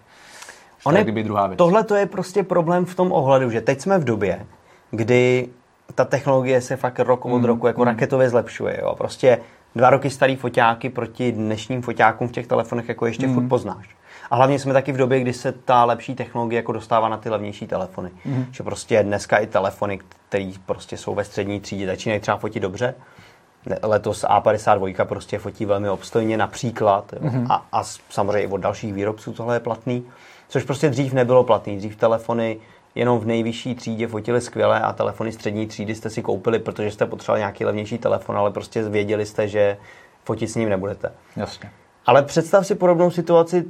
[0.83, 1.57] On je, druhá věc.
[1.57, 4.45] Tohle to je prostě problém v tom ohledu, že teď jsme v době,
[4.91, 5.49] kdy
[5.95, 7.87] ta technologie se fakt rok od mm, roku jako mm.
[7.87, 8.79] raketově zlepšuje.
[8.81, 8.95] Jo.
[8.95, 9.39] Prostě
[9.75, 13.33] dva roky starý foťáky proti dnešním foťákům v těch telefonech jako ještě mm.
[13.33, 13.95] furt poznáš.
[14.35, 17.29] A hlavně jsme taky v době, kdy se ta lepší technologie jako dostává na ty
[17.29, 18.11] levnější telefony.
[18.25, 18.45] Mm.
[18.51, 22.95] Že prostě dneska i telefony, které prostě jsou ve střední třídě, začínají třeba fotit dobře.
[23.83, 27.13] Letos A52 prostě fotí velmi obstojně například.
[27.13, 27.19] Jo.
[27.21, 27.51] Mm.
[27.51, 30.05] A, a samozřejmě i od dalších výrobců tohle je platný.
[30.47, 31.77] Což prostě dřív nebylo platný.
[31.77, 32.57] Dřív telefony
[32.95, 37.05] jenom v nejvyšší třídě fotili skvěle a telefony střední třídy jste si koupili, protože jste
[37.05, 39.77] potřebovali nějaký levnější telefon, ale prostě věděli jste, že
[40.23, 41.11] fotit s ním nebudete.
[41.35, 41.71] Jasně.
[42.05, 43.65] Ale představ si podobnou situaci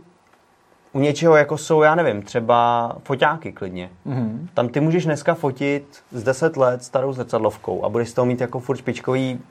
[0.95, 3.89] u něčeho, jako jsou, já nevím, třeba foťáky klidně.
[4.07, 4.47] Mm-hmm.
[4.53, 8.41] Tam ty můžeš dneska fotit z 10 let starou zrcadlovkou a budeš z toho mít
[8.41, 9.41] jako furt špičkový,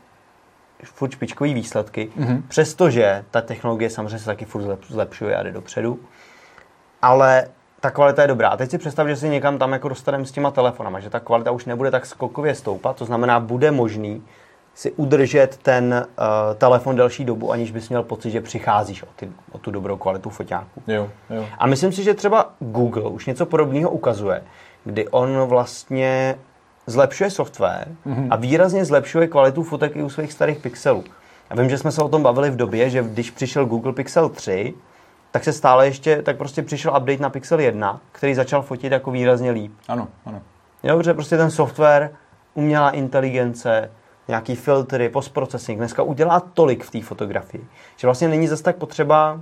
[0.84, 2.42] furt špičkový výsledky, mm-hmm.
[2.48, 5.98] přestože ta technologie samozřejmě se taky furt zlepšuje a jde dopředu.
[7.02, 7.46] Ale
[7.80, 8.48] ta kvalita je dobrá.
[8.48, 11.20] A teď si představ, že si někam tam jako dostaneme s těma telefonama, že ta
[11.20, 14.22] kvalita už nebude tak skokově stoupat, to znamená, bude možný
[14.74, 16.24] si udržet ten uh,
[16.58, 20.30] telefon delší dobu, aniž bys měl pocit, že přicházíš o, ty, o tu dobrou kvalitu
[20.30, 20.82] foťáku.
[20.86, 21.46] Jo, jo.
[21.58, 24.42] A myslím si, že třeba Google už něco podobného ukazuje,
[24.84, 26.38] kdy on vlastně
[26.86, 28.28] zlepšuje software mm-hmm.
[28.30, 31.04] a výrazně zlepšuje kvalitu fotek i u svých starých pixelů.
[31.50, 34.28] A vím, že jsme se o tom bavili v době, že když přišel Google Pixel
[34.28, 34.74] 3,
[35.30, 39.10] tak se stále ještě, tak prostě přišel update na Pixel 1, který začal fotit jako
[39.10, 39.72] výrazně líp.
[39.88, 40.42] Ano, ano.
[40.82, 42.10] Jo, protože prostě ten software,
[42.54, 43.90] umělá inteligence,
[44.28, 47.64] nějaký filtry, postprocessing, dneska udělá tolik v té fotografii,
[47.96, 49.40] že vlastně není zase tak potřeba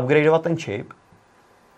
[0.00, 0.92] upgradeovat ten čip,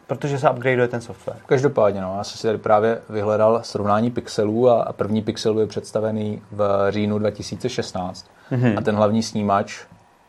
[0.06, 1.38] protože se upgradeuje ten software.
[1.46, 6.42] Každopádně, no, já jsem si tady právě vyhledal srovnání pixelů a první pixel byl představený
[6.52, 8.78] v říjnu 2016 mm-hmm.
[8.78, 9.80] a ten hlavní snímač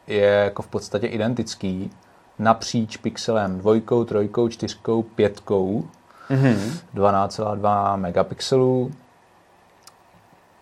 [0.07, 1.91] je jako v podstatě identický
[2.39, 5.87] napříč pixelem dvojkou, trojkou, čtyřkou, pětkou,
[6.29, 6.71] mm-hmm.
[6.95, 8.91] 12,2 megapixelů.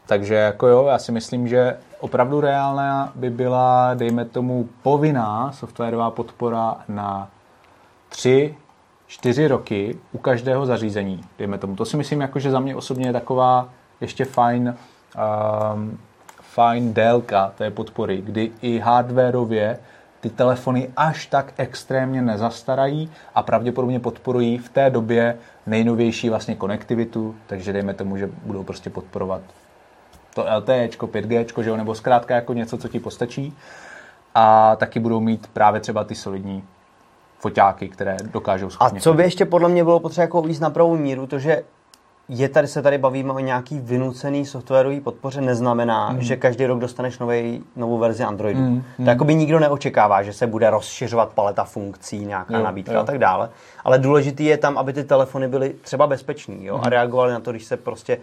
[0.10, 6.12] Takže jako jo, já si myslím, že opravdu reálná by byla, dejme tomu, povinná softwarová
[6.12, 7.30] podpora na
[8.10, 8.56] 3,
[9.08, 11.76] 4 roky u každého zařízení, dejme tomu.
[11.76, 13.70] To si myslím, jako, že za mě osobně je taková
[14.02, 14.76] ještě fajn,
[15.74, 16.00] um,
[16.42, 19.80] fajn délka té podpory, kdy i hardwareově
[20.22, 27.36] ty telefony až tak extrémně nezastarají a pravděpodobně podporují v té době nejnovější vlastně konektivitu,
[27.48, 29.42] takže dejme tomu, že budou prostě podporovat
[30.44, 33.54] to LTE, 5G, že jo, nebo zkrátka jako něco, co ti postačí.
[34.36, 36.64] A taky budou mít právě třeba ty solidní
[37.40, 39.00] foťáky, které dokážou schopně.
[39.00, 41.64] A co by ještě podle mě bylo potřeba jako na pravou míru, to, že
[42.30, 46.22] je tady se tady bavíme o nějaký vynucený softwarový podpoře, neznamená, mm.
[46.22, 48.60] že každý rok dostaneš nový, novou verzi Androidu.
[48.60, 48.84] Mm.
[48.98, 53.00] To jako by nikdo neočekává, že se bude rozšiřovat paleta funkcí, nějaká jo, nabídka jo.
[53.00, 53.50] a tak dále.
[53.84, 56.84] Ale důležitý je tam, aby ty telefony byly třeba bezpečný jo, mm.
[56.84, 58.18] a reagovaly na to, když se prostě...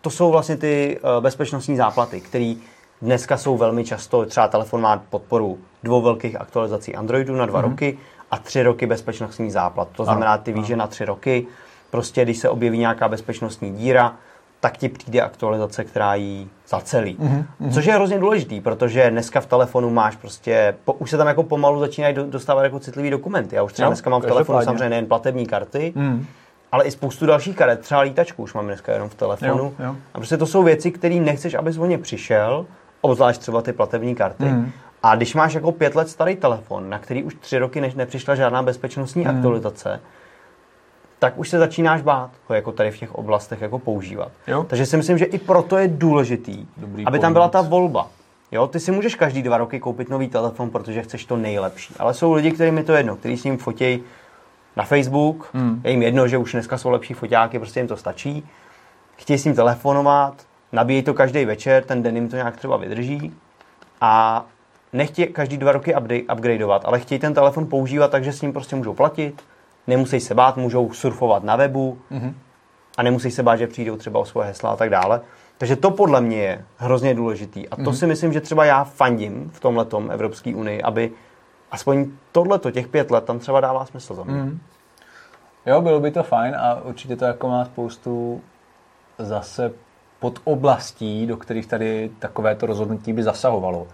[0.00, 2.54] To jsou vlastně ty uh, bezpečnostní záplaty, které
[3.02, 7.70] dneska jsou velmi často, třeba telefon má podporu dvou velkých aktualizací Androidu na dva mm.
[7.70, 7.98] roky
[8.30, 9.88] a tři roky bezpečnostní záplat.
[9.96, 11.46] To znamená, ty víš, že na tři roky
[11.90, 14.14] prostě když se objeví nějaká bezpečnostní díra,
[14.60, 17.16] tak ti přijde aktualizace, která ji zacelí.
[17.20, 17.72] Mm-hmm.
[17.72, 21.42] Což je hrozně důležitý, protože dneska v telefonu máš prostě, po, už se tam jako
[21.42, 23.56] pomalu začínají dostávat jako citlivý dokumenty.
[23.56, 26.26] Já už třeba no, dneska mám v telefonu samozřejmě nejen platební karty, mm.
[26.72, 29.64] Ale i spoustu dalších karet, třeba lítačku už mám dneska jenom v telefonu.
[29.64, 29.96] Jo, jo.
[30.14, 32.66] A prostě to jsou věci, které nechceš, aby o ně přišel,
[33.00, 34.44] obzvlášť třeba ty platební karty.
[34.44, 34.72] Mm.
[35.02, 38.34] A když máš jako pět let starý telefon, na který už tři roky než nepřišla
[38.34, 39.30] žádná bezpečnostní mm.
[39.30, 40.00] aktualizace,
[41.18, 44.32] tak už se začínáš bát ho jako tady v těch oblastech jako používat.
[44.46, 44.64] Jo?
[44.64, 48.08] Takže si myslím, že i proto je důležitý, Dobrý aby tam byla ta volba.
[48.52, 51.94] Jo, ty si můžeš každý dva roky koupit nový telefon, protože chceš to nejlepší.
[51.98, 54.02] Ale jsou lidi, kterým je to jedno, kteří s ním fotí
[54.80, 55.80] na Facebook, hmm.
[55.84, 58.48] je jim jedno, že už dneska jsou lepší foťáky, prostě jim to stačí.
[59.16, 63.34] Chtějí s ním telefonovat, nabíjí to každý večer, ten den jim to nějak třeba vydrží
[64.00, 64.44] a
[64.92, 65.94] nechtějí každý dva roky
[66.32, 69.42] upgradeovat, ale chtějí ten telefon používat tak, že s ním prostě můžou platit,
[69.86, 72.32] nemusí se bát, můžou surfovat na webu mm-hmm.
[72.96, 75.20] a nemusí se bát, že přijdou třeba o svoje hesla a tak dále.
[75.58, 77.68] Takže to podle mě je hrozně důležitý.
[77.68, 77.92] A to mm-hmm.
[77.92, 81.10] si myslím, že třeba já fandím v tomhle Evropské unii, aby
[81.70, 84.34] aspoň tohleto, těch pět let, tam třeba dává smysl za mě.
[84.34, 84.60] Mm.
[85.66, 88.40] Jo, bylo by to fajn a určitě to jako má spoustu
[89.18, 89.72] zase
[90.20, 93.86] pod oblastí, do kterých tady takovéto rozhodnutí by zasahovalo.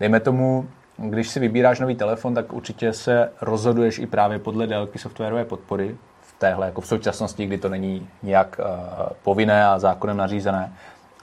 [0.00, 4.98] Dejme tomu, když si vybíráš nový telefon, tak určitě se rozhoduješ i právě podle délky
[4.98, 8.66] softwarové podpory v téhle, jako v současnosti, kdy to není nějak uh,
[9.22, 10.72] povinné a zákonem nařízené.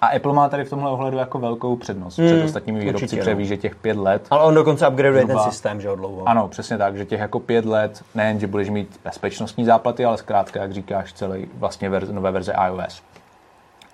[0.06, 3.32] A Apple má tady v tomhle ohledu jako velkou přednost hmm, před ostatními výrobci, protože
[3.32, 3.38] no.
[3.38, 4.28] ví, že těch pět let...
[4.30, 6.30] Ale on dokonce upgradeuje ten systém, že ho dlouho.
[6.30, 10.18] Ano, přesně tak, že těch jako pět let, nejen, že budeš mít bezpečnostní záplaty, ale
[10.18, 13.03] zkrátka, jak říkáš, celý vlastně verze, nové verze iOS.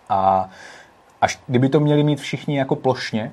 [0.09, 0.49] A
[1.21, 3.31] až kdyby to měli mít všichni jako plošně,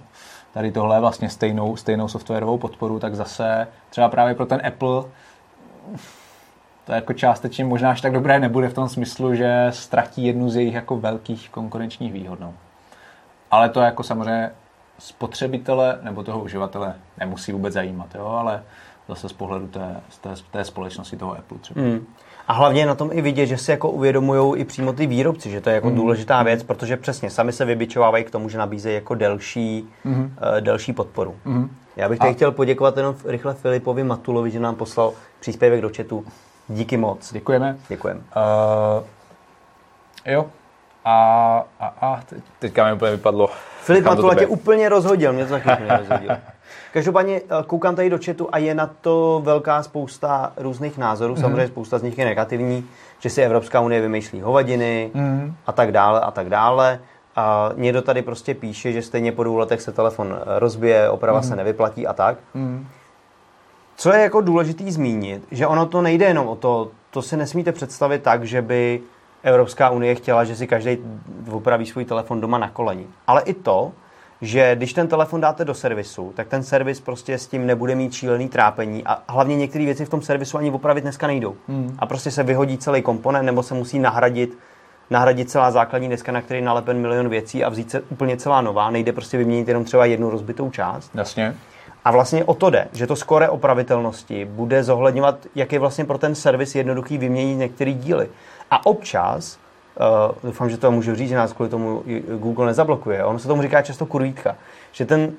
[0.55, 5.05] tady tohle vlastně stejnou, stejnou softwarovou podporu, tak zase třeba právě pro ten Apple
[6.89, 10.57] to jako částečně možná až tak dobré nebude v tom smyslu, že ztratí jednu z
[10.57, 12.41] jejich jako velkých konkurenčních výhod.
[12.41, 12.55] No.
[13.51, 14.51] Ale to jako samozřejmě
[14.99, 18.26] spotřebitele nebo toho uživatele nemusí vůbec zajímat, jo?
[18.26, 18.62] ale
[19.09, 21.80] zase z pohledu té, z té, té společnosti toho Apple třeba.
[21.80, 22.07] Mm.
[22.49, 25.61] A hlavně na tom i vidět, že si jako uvědomují i přímo ty výrobci, že
[25.61, 25.96] to je jako mm.
[25.96, 30.22] důležitá věc, protože přesně sami se vybičovávají k tomu, že nabízejí jako delší, mm.
[30.22, 31.36] uh, delší podporu.
[31.44, 31.76] Mm.
[31.96, 32.34] Já bych tady A...
[32.34, 36.24] chtěl poděkovat jenom rychle Filipovi Matulovi, že nám poslal příspěvek do chatu.
[36.68, 37.32] Díky moc.
[37.32, 37.78] Děkujeme.
[37.88, 38.20] Děkujeme.
[38.20, 39.05] Uh,
[40.26, 40.46] jo.
[41.11, 43.51] A, a, a teď, teďka mi úplně vypadlo.
[43.81, 46.37] Filip Matula tě úplně rozhodil, mě to taky úplně rozhodil.
[46.93, 51.41] Každopádně eh, koukám tady do chatu a je na to velká spousta různých názorů, mm.
[51.41, 52.87] samozřejmě spousta z nich je negativní,
[53.19, 55.55] že si Evropská unie vymýšlí hovadiny mm.
[55.67, 57.01] a tak dále a tak dále.
[57.37, 61.39] A někdo tady prostě píše, že stejně po dvou letech se telefon eh, rozbije, oprava
[61.39, 61.45] mm.
[61.45, 62.39] se nevyplatí a tak.
[62.55, 62.87] Mm.
[63.97, 67.73] Co je jako důležitý zmínit, že ono to nejde jenom o to, to si nesmíte
[67.73, 69.01] představit tak, že by
[69.49, 70.99] Evropská unie chtěla, že si každý
[71.51, 73.07] opraví svůj telefon doma na koleni.
[73.26, 73.92] Ale i to,
[74.40, 78.12] že když ten telefon dáte do servisu, tak ten servis prostě s tím nebude mít
[78.12, 81.57] šílený trápení a hlavně některé věci v tom servisu ani opravit dneska nejdou.
[81.68, 81.96] Hmm.
[81.99, 84.59] A prostě se vyhodí celý komponent nebo se musí nahradit
[85.11, 88.61] nahradit celá základní deska, na který je nalepen milion věcí a vzít se úplně celá
[88.61, 88.90] nová.
[88.90, 91.11] Nejde prostě vyměnit jenom třeba jednu rozbitou část.
[91.14, 91.55] Jasně.
[92.05, 96.18] A vlastně o to jde, že to skore opravitelnosti bude zohledňovat, jak je vlastně pro
[96.18, 98.28] ten servis jednoduchý vyměnit některé díly.
[98.71, 99.59] A občas
[100.01, 102.03] Uh, doufám, že to můžu říct, že nás kvůli tomu
[102.39, 103.25] Google nezablokuje.
[103.25, 104.57] Ono se tomu říká často kurvítka.
[104.93, 105.33] Že ten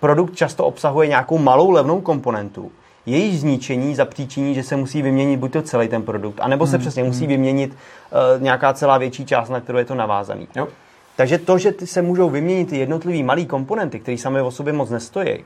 [0.00, 2.72] produkt často obsahuje nějakou malou levnou komponentu,
[3.06, 6.80] její zničení zapříčiní, že se musí vyměnit buď to celý ten produkt, anebo se hmm.
[6.80, 7.28] přesně musí hmm.
[7.28, 10.48] vyměnit uh, nějaká celá větší část, na kterou je to navázaný.
[10.56, 10.68] Jo.
[11.16, 14.72] Takže to, že ty se můžou vyměnit ty jednotlivý malé komponenty, které sami o sobě
[14.72, 15.44] moc nestojí,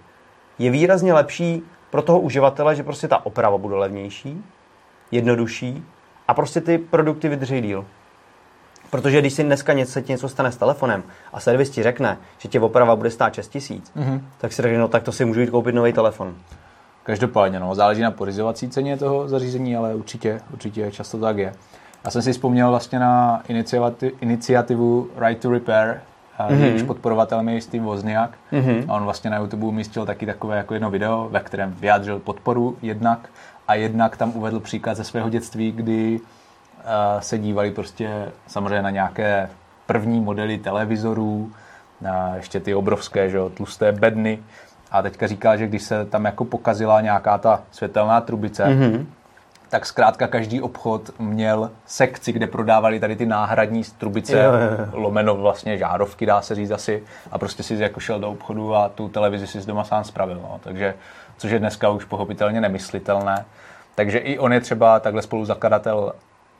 [0.58, 4.44] je výrazně lepší pro toho uživatele, že prostě ta oprava bude levnější,
[5.10, 5.84] jednodušší
[6.28, 7.84] a prostě ty produkty vydrží díl.
[8.90, 11.02] Protože když si dneska něco, něco stane s telefonem
[11.32, 14.20] a servis ti řekne, že tě oprava bude stát 6 tisíc, mm-hmm.
[14.38, 16.34] tak si řekne, no tak to si můžu jít koupit nový telefon.
[17.02, 21.52] Každopádně, no, záleží na pořizovací ceně toho zařízení, ale určitě, určitě často tak je.
[22.04, 23.42] Já jsem si vzpomněl vlastně na
[24.20, 26.00] iniciativu Right to Repair,
[26.38, 26.64] mm-hmm.
[26.64, 28.30] jejíž podporovatelem je Steve Wozniak.
[28.52, 28.84] Mm-hmm.
[28.88, 32.76] A on vlastně na YouTube umístil taky takové jako jedno video, ve kterém vyjádřil podporu
[32.82, 33.28] jednak
[33.68, 36.20] a jednak tam uvedl příklad ze svého dětství, kdy
[37.20, 39.48] se dívali prostě samozřejmě na nějaké
[39.86, 41.52] první modely televizorů,
[42.00, 44.38] na ještě ty obrovské, že jo, tlusté bedny.
[44.90, 49.06] A teďka říká, že když se tam jako pokazila nějaká ta světelná trubice, mm-hmm.
[49.68, 54.86] tak zkrátka každý obchod měl sekci, kde prodávali tady ty náhradní trubice, jo, jo, jo.
[54.92, 57.02] lomeno vlastně žárovky, dá se říct asi,
[57.32, 60.40] a prostě si jako šel do obchodu a tu televizi si z doma sám spravil.
[60.42, 60.60] No.
[60.64, 60.94] Takže,
[61.36, 63.44] což je dneska už pochopitelně nemyslitelné.
[63.94, 66.12] Takže i on je třeba takhle spoluzakladatel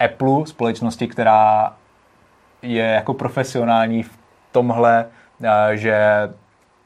[0.05, 1.73] Apple, společnosti, která
[2.63, 4.19] je jako profesionální v
[4.53, 5.07] tomhle,
[5.43, 6.29] eh, že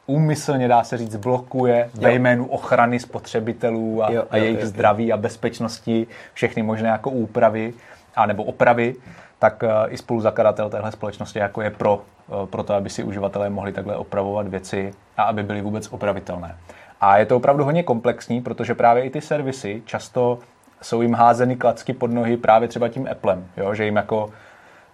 [0.06, 2.00] úmyslně, dá se říct, blokuje jo.
[2.02, 4.66] ve jménu ochrany spotřebitelů a, jo, jo, a jejich jo, jo.
[4.66, 7.74] zdraví a bezpečnosti všechny možné jako úpravy
[8.16, 8.94] a nebo opravy,
[9.38, 13.50] tak uh, i spoluzakladatel téhle společnosti jako je pro, uh, pro to, aby si uživatelé
[13.50, 16.56] mohli takhle opravovat věci a aby byly vůbec opravitelné.
[17.00, 20.38] A je to opravdu hodně komplexní, protože právě i ty servisy často
[20.82, 23.74] jsou jim házeny klacky pod nohy právě třeba tím Applem, jo?
[23.74, 24.30] že jim jako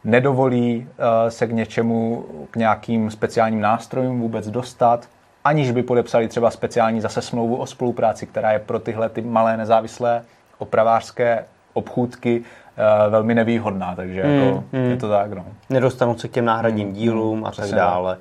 [0.05, 5.09] nedovolí uh, se k něčemu, k nějakým speciálním nástrojům vůbec dostat
[5.47, 9.57] aniž by podepsali třeba speciální zase smlouvu o spolupráci, která je pro tyhle ty malé
[9.57, 10.23] nezávislé
[10.59, 14.91] opravářské obchůdky uh, velmi nevýhodná, takže hmm, jako hmm.
[14.91, 15.33] je to tak.
[15.33, 15.45] No.
[15.71, 18.19] Nedostanou se k těm náhradním hmm, dílům hmm, a tak dále.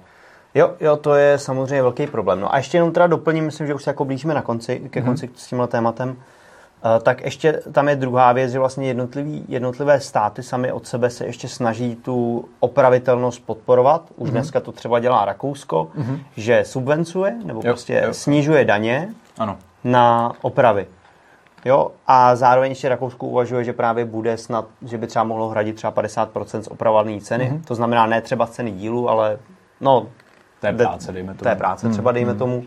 [0.55, 2.39] Jo, jo, to je samozřejmě velký problém.
[2.39, 4.99] No a ještě jenom teda doplním, myslím, že už se jako blížíme na konci, ke
[4.99, 5.07] hmm.
[5.07, 6.17] konci s tímhle tématem.
[6.85, 11.09] Eh, tak ještě tam je druhá věc, že vlastně jednotlivý, jednotlivé státy sami od sebe
[11.09, 14.01] se ještě snaží tu opravitelnost podporovat.
[14.15, 14.31] Už mm-hmm.
[14.31, 16.19] dneska to třeba dělá Rakousko, mm-hmm.
[16.37, 18.13] že subvencuje nebo jo, prostě jo.
[18.13, 19.57] snižuje daně ano.
[19.83, 20.87] na opravy.
[21.65, 25.75] Jo, a zároveň ještě Rakousko uvažuje, že právě bude snad, že by třeba mohlo hradit
[25.75, 27.51] třeba 50% z opravované ceny.
[27.51, 27.67] Mm-hmm.
[27.67, 29.37] To znamená ne třeba ceny dílu, ale
[29.81, 30.07] no...
[30.71, 31.43] Té práce, dejme tomu.
[31.43, 32.37] Té práce třeba, dejme mm-hmm.
[32.37, 32.63] tomu.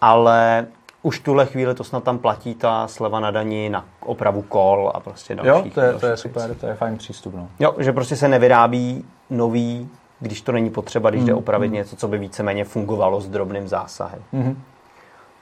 [0.00, 0.66] Ale
[1.02, 5.00] už tuhle chvíli to snad tam platí ta sleva na daní na opravu kol a
[5.00, 5.66] prostě dalších.
[5.66, 7.34] Jo, to je, to je super, to je fajn přístup.
[7.34, 7.48] No.
[7.58, 9.88] Jo, že prostě se nevyrábí nový,
[10.20, 11.74] když to není potřeba, když mm, jde opravit mm.
[11.74, 14.22] něco, co by víceméně fungovalo s drobným zásahem.
[14.32, 14.62] Mm.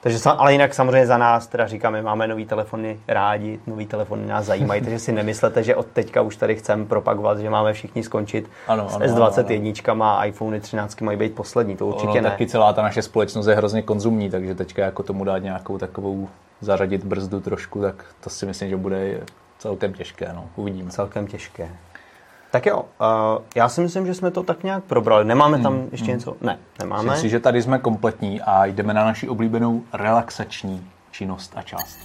[0.05, 4.45] Takže, ale jinak samozřejmě za nás teda říkáme, máme nový telefony rádi, nový telefony nás
[4.45, 8.49] zajímají, takže si nemyslete, že od teďka už tady chceme propagovat, že máme všichni skončit
[8.67, 10.05] ano, s S21 ano.
[10.05, 12.29] a iPhone 13 mají být poslední, to určitě ono, ne.
[12.29, 16.29] Taky celá ta naše společnost je hrozně konzumní, takže teďka jako tomu dát nějakou takovou
[16.61, 19.21] zařadit brzdu trošku, tak to si myslím, že bude
[19.59, 20.91] celkem těžké, no, uvidíme.
[20.91, 21.69] Celkem těžké.
[22.55, 25.25] Tak jo, uh, já si myslím, že jsme to tak nějak probrali.
[25.25, 26.13] Nemáme tam hmm, ještě hmm.
[26.13, 26.35] něco?
[26.41, 27.03] Ne, nemáme.
[27.03, 31.97] Myslím si, že tady jsme kompletní a jdeme na naši oblíbenou relaxační činnost a část.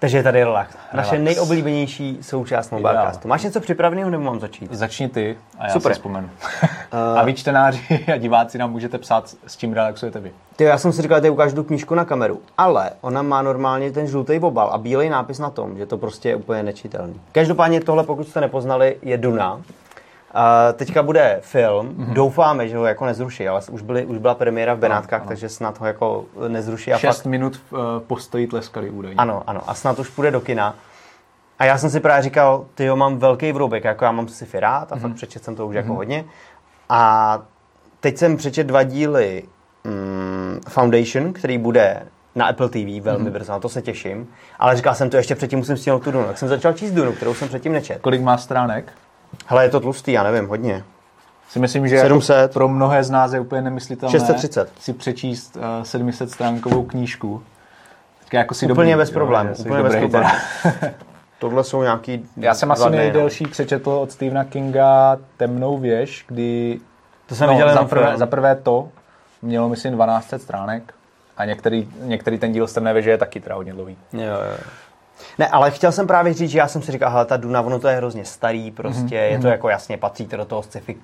[0.00, 0.76] Takže je tady relax.
[0.92, 1.24] Naše relax.
[1.24, 3.28] nejoblíbenější součást Mobilecastu.
[3.28, 4.72] Máš něco připraveného nebo mám začít?
[4.72, 5.92] Začni ty a já Super.
[5.92, 6.30] si vzpomenu.
[7.16, 10.32] a vy čtenáři a diváci nám můžete psát, s čím relaxujete vy.
[10.56, 13.92] Ty, já jsem si říkal, že ukážu tu knížku na kameru, ale ona má normálně
[13.92, 17.20] ten žlutý obal a bílý nápis na tom, že to prostě je úplně nečitelný.
[17.32, 19.60] Každopádně tohle, pokud jste nepoznali, je Duna.
[20.34, 22.12] Uh, teďka bude film, mm-hmm.
[22.12, 25.48] doufáme, že ho jako nezruší, ale už, byly, už byla premiéra v Benátkách, no, takže
[25.48, 26.92] snad ho jako nezruší.
[26.92, 27.26] A Šest fakt...
[27.26, 29.16] minut uh, postojí tleskali údajně.
[29.16, 30.74] Ano, ano, a snad už půjde do kina.
[31.58, 34.60] A já jsem si právě říkal, ty jo, mám velký vroubek, jako já mám si
[34.60, 35.00] rád a mm-hmm.
[35.00, 35.76] fakt přečet jsem to už mm-hmm.
[35.76, 35.96] jako mhm.
[35.96, 36.24] hodně.
[36.88, 37.42] A
[38.00, 39.42] teď jsem přečet dva díly
[39.84, 42.02] mm, Foundation, který bude
[42.34, 43.32] na Apple TV velmi mm-hmm.
[43.32, 44.28] brzo, na to se těším.
[44.58, 46.24] Ale říkal jsem to ještě předtím, musím stihnout tu Dunu.
[46.24, 48.00] Tak jsem začal číst Dunu, kterou jsem předtím nečetl.
[48.00, 48.92] Kolik má stránek?
[49.46, 50.84] Hele, je to tlustý, já nevím, hodně.
[51.48, 52.36] Si myslím, že 700.
[52.36, 54.70] Jako pro mnohé z nás je úplně nemyslitelné 630.
[54.80, 57.42] si přečíst uh, eh, 700 stránkovou knížku.
[58.24, 59.54] Tak jako si úplně dobrý, bez problémů.
[59.58, 60.28] Úplně bez problémů.
[61.38, 63.50] Tohle jsou nějaký Já jsem asi nejdelší no.
[63.50, 66.80] přečetl od Stephena Kinga Temnou věž, kdy
[67.26, 68.88] to jsem no, viděl za, prvé, za prvé to
[69.42, 70.94] mělo myslím 12 stránek
[71.36, 73.96] a některý, některý ten díl z Temné věže je taky teda hodně dlouhý.
[74.12, 74.56] Jo, jo.
[75.38, 77.78] Ne, ale chtěl jsem právě říct, že já jsem si říkal, hele, ta Duna, ono
[77.78, 79.30] to je hrozně starý, prostě, mm-hmm.
[79.30, 79.52] je to mhm.
[79.52, 80.96] jako jasně, patří to do toho sci-fi,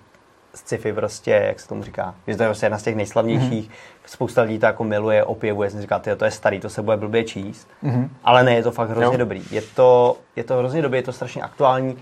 [0.55, 4.07] sci-fi prostě, jak se tomu říká, že to je prostě jedna z těch nejslavnějších, mm-hmm.
[4.07, 7.25] spousta lidí to jako miluje, opěvuje, jsem říkal, to je starý, to se bude blbě
[7.25, 8.09] číst, mm-hmm.
[8.25, 9.19] ale ne, je to fakt hrozně jo.
[9.19, 11.97] dobrý, je to, je to hrozně dobrý, je to strašně aktuální,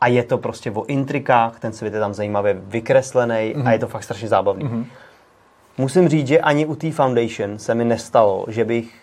[0.00, 3.60] a je to prostě o intrikách, ten svět je tam zajímavě vykreslený mm-hmm.
[3.60, 3.72] a mhm.
[3.72, 4.64] je to fakt strašně zábavný.
[4.64, 4.84] Mm-hmm.
[5.78, 8.99] Musím říct, že ani u té Foundation se mi nestalo, že bych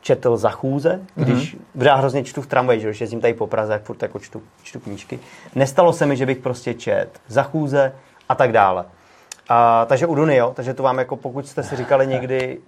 [0.00, 1.84] četl za chůze, když mm-hmm.
[1.84, 4.42] já hrozně čtu v tramvaji, že když jezdím tady po Praze, jak furt jako čtu,
[4.62, 5.18] čtu knížky.
[5.54, 7.92] Nestalo se mi, že bych prostě čet za chůze
[8.28, 8.84] a tak dále.
[9.48, 12.58] A, takže u Duny, jo, takže to vám jako pokud jste si říkali někdy,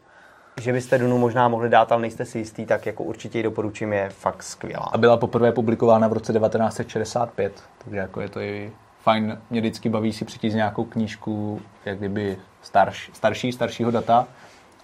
[0.61, 3.93] že byste Dunu možná mohli dát, ale nejste si jistý, tak jako určitě ji doporučím,
[3.93, 4.89] je fakt skvělá.
[4.93, 8.73] A byla poprvé publikována v roce 1965, takže jako je to i
[9.03, 14.27] fajn, mě vždycky baví si přečíst nějakou knížku, jak kdyby starš, starší, staršího data,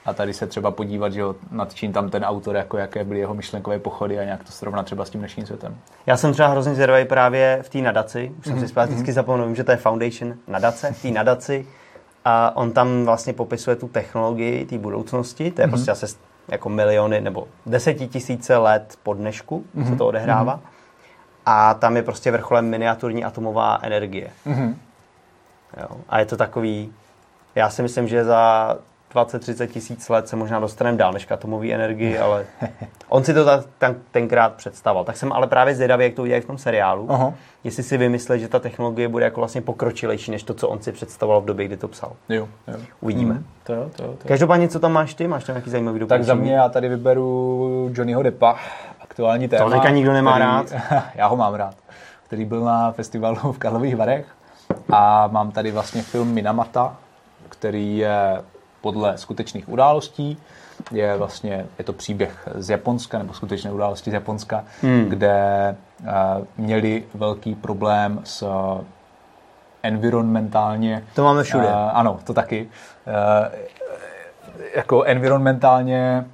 [0.07, 3.21] a tady se třeba podívat, že jo, nad čím tam ten autor, jako jaké byly
[3.21, 5.77] jeho myšlenkové pochody a nějak to srovnat třeba s tím dnešním světem.
[6.07, 8.61] Já jsem třeba hrozně zvědavý právě v té nadaci, už jsem mm-hmm.
[8.61, 11.67] si zpátky vždycky zapomněl, že to je Foundation nadace, v té nadaci
[12.25, 15.71] a on tam vlastně popisuje tu technologii té budoucnosti, to je mm-hmm.
[15.71, 16.07] prostě asi
[16.49, 19.83] jako miliony nebo desetitisíce let po dnešku mm-hmm.
[19.83, 19.99] se mhm.
[19.99, 20.57] to odehrává.
[20.57, 20.69] Mm-hmm.
[21.47, 24.31] A tam je prostě vrcholem miniaturní atomová energie.
[24.47, 24.75] Mm-hmm.
[25.81, 25.97] Jo.
[26.09, 26.93] A je to takový,
[27.55, 28.77] já si myslím, že za
[29.15, 32.47] 20-30 tisíc let se možná dostaneme dál než k atomové energii, ale
[33.09, 35.05] on si to ta, ten, tenkrát představoval.
[35.05, 37.07] Tak jsem ale právě zvědavý, jak to udělají v tom seriálu.
[37.13, 37.35] Aha.
[37.65, 40.93] Jestli si vymyslel, že ta technologie bude jako vlastně pokročilejší, než to, co on si
[40.93, 42.13] představoval v době, kdy to psal.
[42.29, 42.77] Jo, jo.
[43.01, 43.35] Uvidíme.
[43.35, 44.29] Mm, to jo, to jo, to jo.
[44.29, 45.29] Každopádně, co tam máš ty?
[45.29, 46.27] Máš tam nějaký zajímavý doporučení?
[46.27, 48.57] Tak za mě já tady vyberu Johnnyho Deppa,
[49.01, 49.65] aktuální téma.
[49.65, 50.73] To teďka nikdo nemá který, rád.
[51.15, 51.75] já ho mám rád.
[52.27, 54.27] Který byl na festivalu v Karlových Varech.
[54.93, 56.97] A mám tady vlastně film Minamata,
[57.49, 58.43] který je
[58.81, 60.39] podle skutečných událostí.
[60.91, 65.05] je vlastně, je to příběh z Japonska, nebo skutečné události z Japonska, hmm.
[65.09, 66.09] kde uh,
[66.57, 68.81] měli velký problém s uh,
[69.83, 71.05] environmentálně...
[71.15, 71.67] To máme všude.
[71.67, 72.69] Uh, ano, to taky.
[73.07, 73.55] Uh,
[74.75, 76.25] jako environmentálně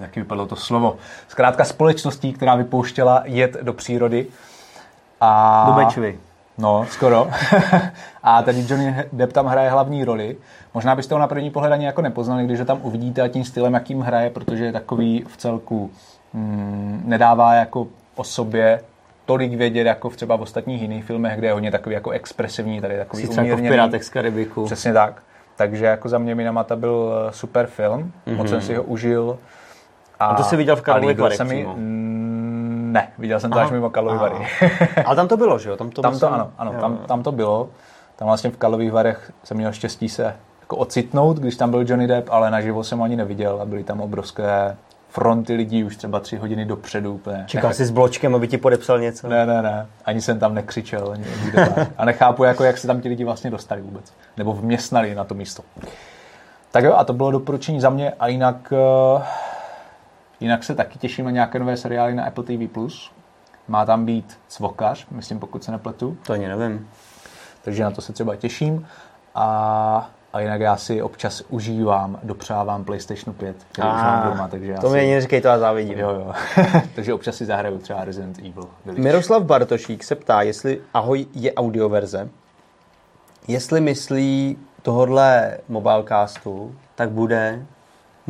[0.00, 0.96] taky vypadlo to slovo.
[1.28, 4.26] Zkrátka společností, která vypouštěla jed do přírody.
[5.20, 5.64] A...
[5.66, 6.18] Do Bečvy.
[6.60, 7.28] No, skoro.
[8.22, 10.36] a tady Johnny Depp tam hraje hlavní roli.
[10.74, 13.44] Možná byste ho na první pohled ani jako nepoznali, když ho tam uvidíte a tím
[13.44, 15.90] stylem, jakým hraje, protože je takový v celku
[16.32, 17.86] mm, nedává jako
[18.16, 18.80] o sobě
[19.26, 22.80] tolik vědět, jako v třeba v ostatních jiných filmech, kde je hodně takový jako expresivní,
[22.80, 23.50] tady takový Sice umírněný.
[23.50, 24.64] jako v Pirátech z Karibiku.
[24.64, 25.22] Přesně tak.
[25.56, 28.36] Takže jako za mě Minamata byl eh, super film, mm-hmm.
[28.36, 28.66] moc jsem mhm.
[28.66, 29.38] si ho užil.
[30.20, 31.40] A, a to jsi viděl v Karlových Varech
[32.90, 33.66] Ne, viděl jsem to Aha.
[33.66, 34.46] až mimo Karlovy Vary.
[35.04, 35.76] Ale tam to bylo, že jo?
[35.76, 37.68] Tam to, tam to ano, ano tam, tam to bylo.
[38.16, 42.06] Tam vlastně v Karlových Varech jsem měl štěstí se jako ocitnout, když tam byl Johnny
[42.06, 44.76] Depp, ale naživo jsem ho ani neviděl a byly tam obrovské
[45.08, 47.14] fronty lidí už třeba tři hodiny dopředu.
[47.14, 47.44] Úplně.
[47.46, 49.28] Čekal jsi s bločkem, aby ti podepsal něco?
[49.28, 49.86] Ne, ne, ne.
[50.04, 51.10] Ani jsem tam nekřičel.
[51.12, 51.24] Ani,
[51.96, 54.12] a nechápu, jako, jak se tam ti lidi vlastně dostali vůbec.
[54.36, 55.62] Nebo vměstnali na to místo.
[56.70, 58.12] Tak jo, a to bylo doporučení za mě.
[58.20, 58.72] A jinak,
[59.16, 59.22] uh,
[60.40, 62.68] jinak se taky těším na nějaké nové seriály na Apple TV+.
[63.68, 66.16] Má tam být Cvokař, myslím, pokud se nepletu.
[66.26, 66.88] To ani nevím.
[67.62, 68.86] Takže na to se třeba těším.
[69.34, 74.74] A a jinak já si občas užívám, dopřávám PlayStation 5, který už mám doma, takže
[74.80, 75.10] To mi si...
[75.10, 75.98] neříkej, to já závidím.
[75.98, 76.32] Jo, jo.
[76.94, 78.68] takže občas si zahraju třeba Resident Evil.
[78.84, 79.02] Village.
[79.02, 82.28] Miroslav Bartošík se ptá, jestli Ahoj je audioverze,
[83.48, 87.66] jestli myslí tohodle mobilecastu, tak bude,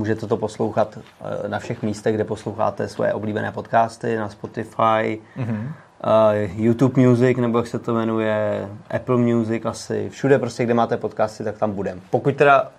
[0.00, 5.72] můžete to poslouchat eh, na všech místech, kde posloucháte svoje oblíbené podcasty, na Spotify, mm-hmm
[6.04, 10.96] uh, YouTube Music, nebo jak se to jmenuje, Apple Music asi, všude prostě, kde máte
[10.96, 12.00] podcasty, tak tam budem.
[12.10, 12.70] Pokud teda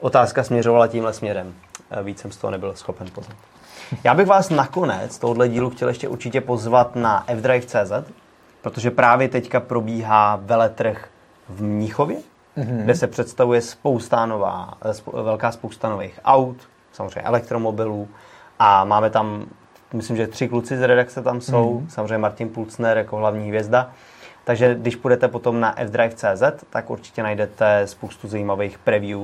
[0.00, 1.54] otázka směřovala tímhle směrem,
[1.96, 3.36] uh, víc jsem z toho nebyl schopen poznat.
[4.04, 8.12] Já bych vás nakonec tohohle dílu chtěl ještě určitě pozvat na fdrive.cz,
[8.62, 11.08] protože právě teďka probíhá veletrh
[11.48, 12.16] v Mnichově,
[12.56, 12.84] mm-hmm.
[12.84, 16.56] kde se představuje spousta nová, eh, velká spousta nových aut,
[16.92, 18.08] samozřejmě elektromobilů
[18.58, 19.46] a máme tam
[19.92, 21.88] myslím, že tři kluci z redakce tam jsou, mm.
[21.88, 23.90] samozřejmě Martin Pulcner jako hlavní hvězda.
[24.44, 29.20] Takže když půjdete potom na fdrive.cz, tak určitě najdete spoustu zajímavých preview.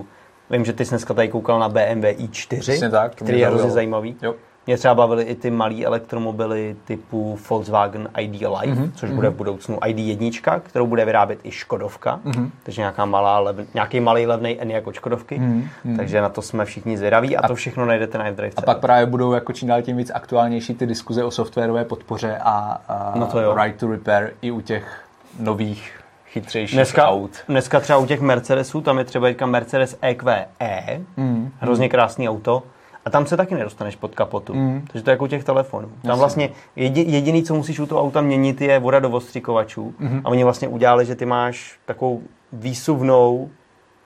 [0.50, 4.16] Vím, že ty jsi dneska tady koukal na BMW i4, tak, který je hrozně zajímavý.
[4.22, 4.34] Jo.
[4.66, 8.90] Mě třeba bavily i ty malé elektromobily typu Volkswagen ID Life, mm-hmm.
[8.94, 9.14] což mm-hmm.
[9.14, 12.50] bude v budoucnu ID jednička, kterou bude vyrábět i Škodovka, mm-hmm.
[12.62, 15.96] takže nějaká malá, lev, nějaký malý levný N jako Škodovky, mm-hmm.
[15.96, 18.52] takže na to jsme všichni zvědaví a, a to všechno najdete na iDrive.
[18.56, 22.38] A pak právě budou jako čím dál tím víc aktuálnější ty diskuze o softwarové podpoře
[22.40, 23.56] a, a no to jo.
[23.62, 25.04] right to repair i u těch
[25.38, 27.30] nových chytřejších dneska, aut.
[27.48, 31.50] Dneska třeba u těch Mercedesů, tam je třeba Mercedes EQE, mm.
[31.60, 32.62] hrozně krásný auto,
[33.04, 34.54] a tam se taky nedostaneš pod kapotu.
[34.54, 34.84] Mm.
[34.92, 35.88] Takže to je jako u těch telefonů.
[36.02, 39.94] Tam vlastně jediný, co musíš u toho auta měnit, je voda do ostřikovačů.
[39.98, 40.20] Mm.
[40.24, 42.22] A oni vlastně udělali, že ty máš takovou
[42.52, 43.50] výsuvnou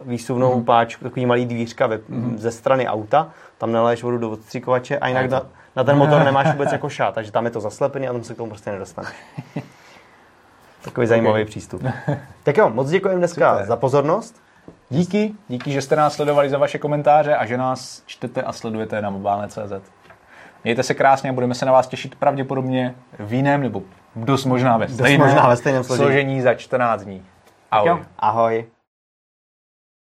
[0.01, 0.65] výsuvnou mm.
[0.65, 2.39] páčku, takový malý dvířka ve, mm.
[2.39, 5.43] ze strany auta, tam naléš vodu do odstřikovače a jinak na,
[5.77, 8.35] na ten motor nemáš vůbec jako šát, takže tam je to zaslepený a tam se
[8.35, 9.15] k tomu prostě nedostaneš.
[10.83, 11.45] Takový zajímavý okay.
[11.45, 11.83] přístup.
[12.43, 13.67] Tak jo, moc děkujeme dneska Super.
[13.67, 14.44] za pozornost.
[14.95, 19.03] Díky, díky, že jste nás sledovali za vaše komentáře a že nás čtete a sledujete
[19.03, 19.91] na mobilne.cz.
[20.65, 23.83] Mějte se krásně a budeme se na vás těšit pravděpodobně v jiném nebo
[24.17, 26.05] dost možná ve stejném, možná ve stejném složení.
[26.07, 27.23] složení za 14 dní.
[27.71, 28.05] Ahoj.
[28.19, 28.65] Ahoj.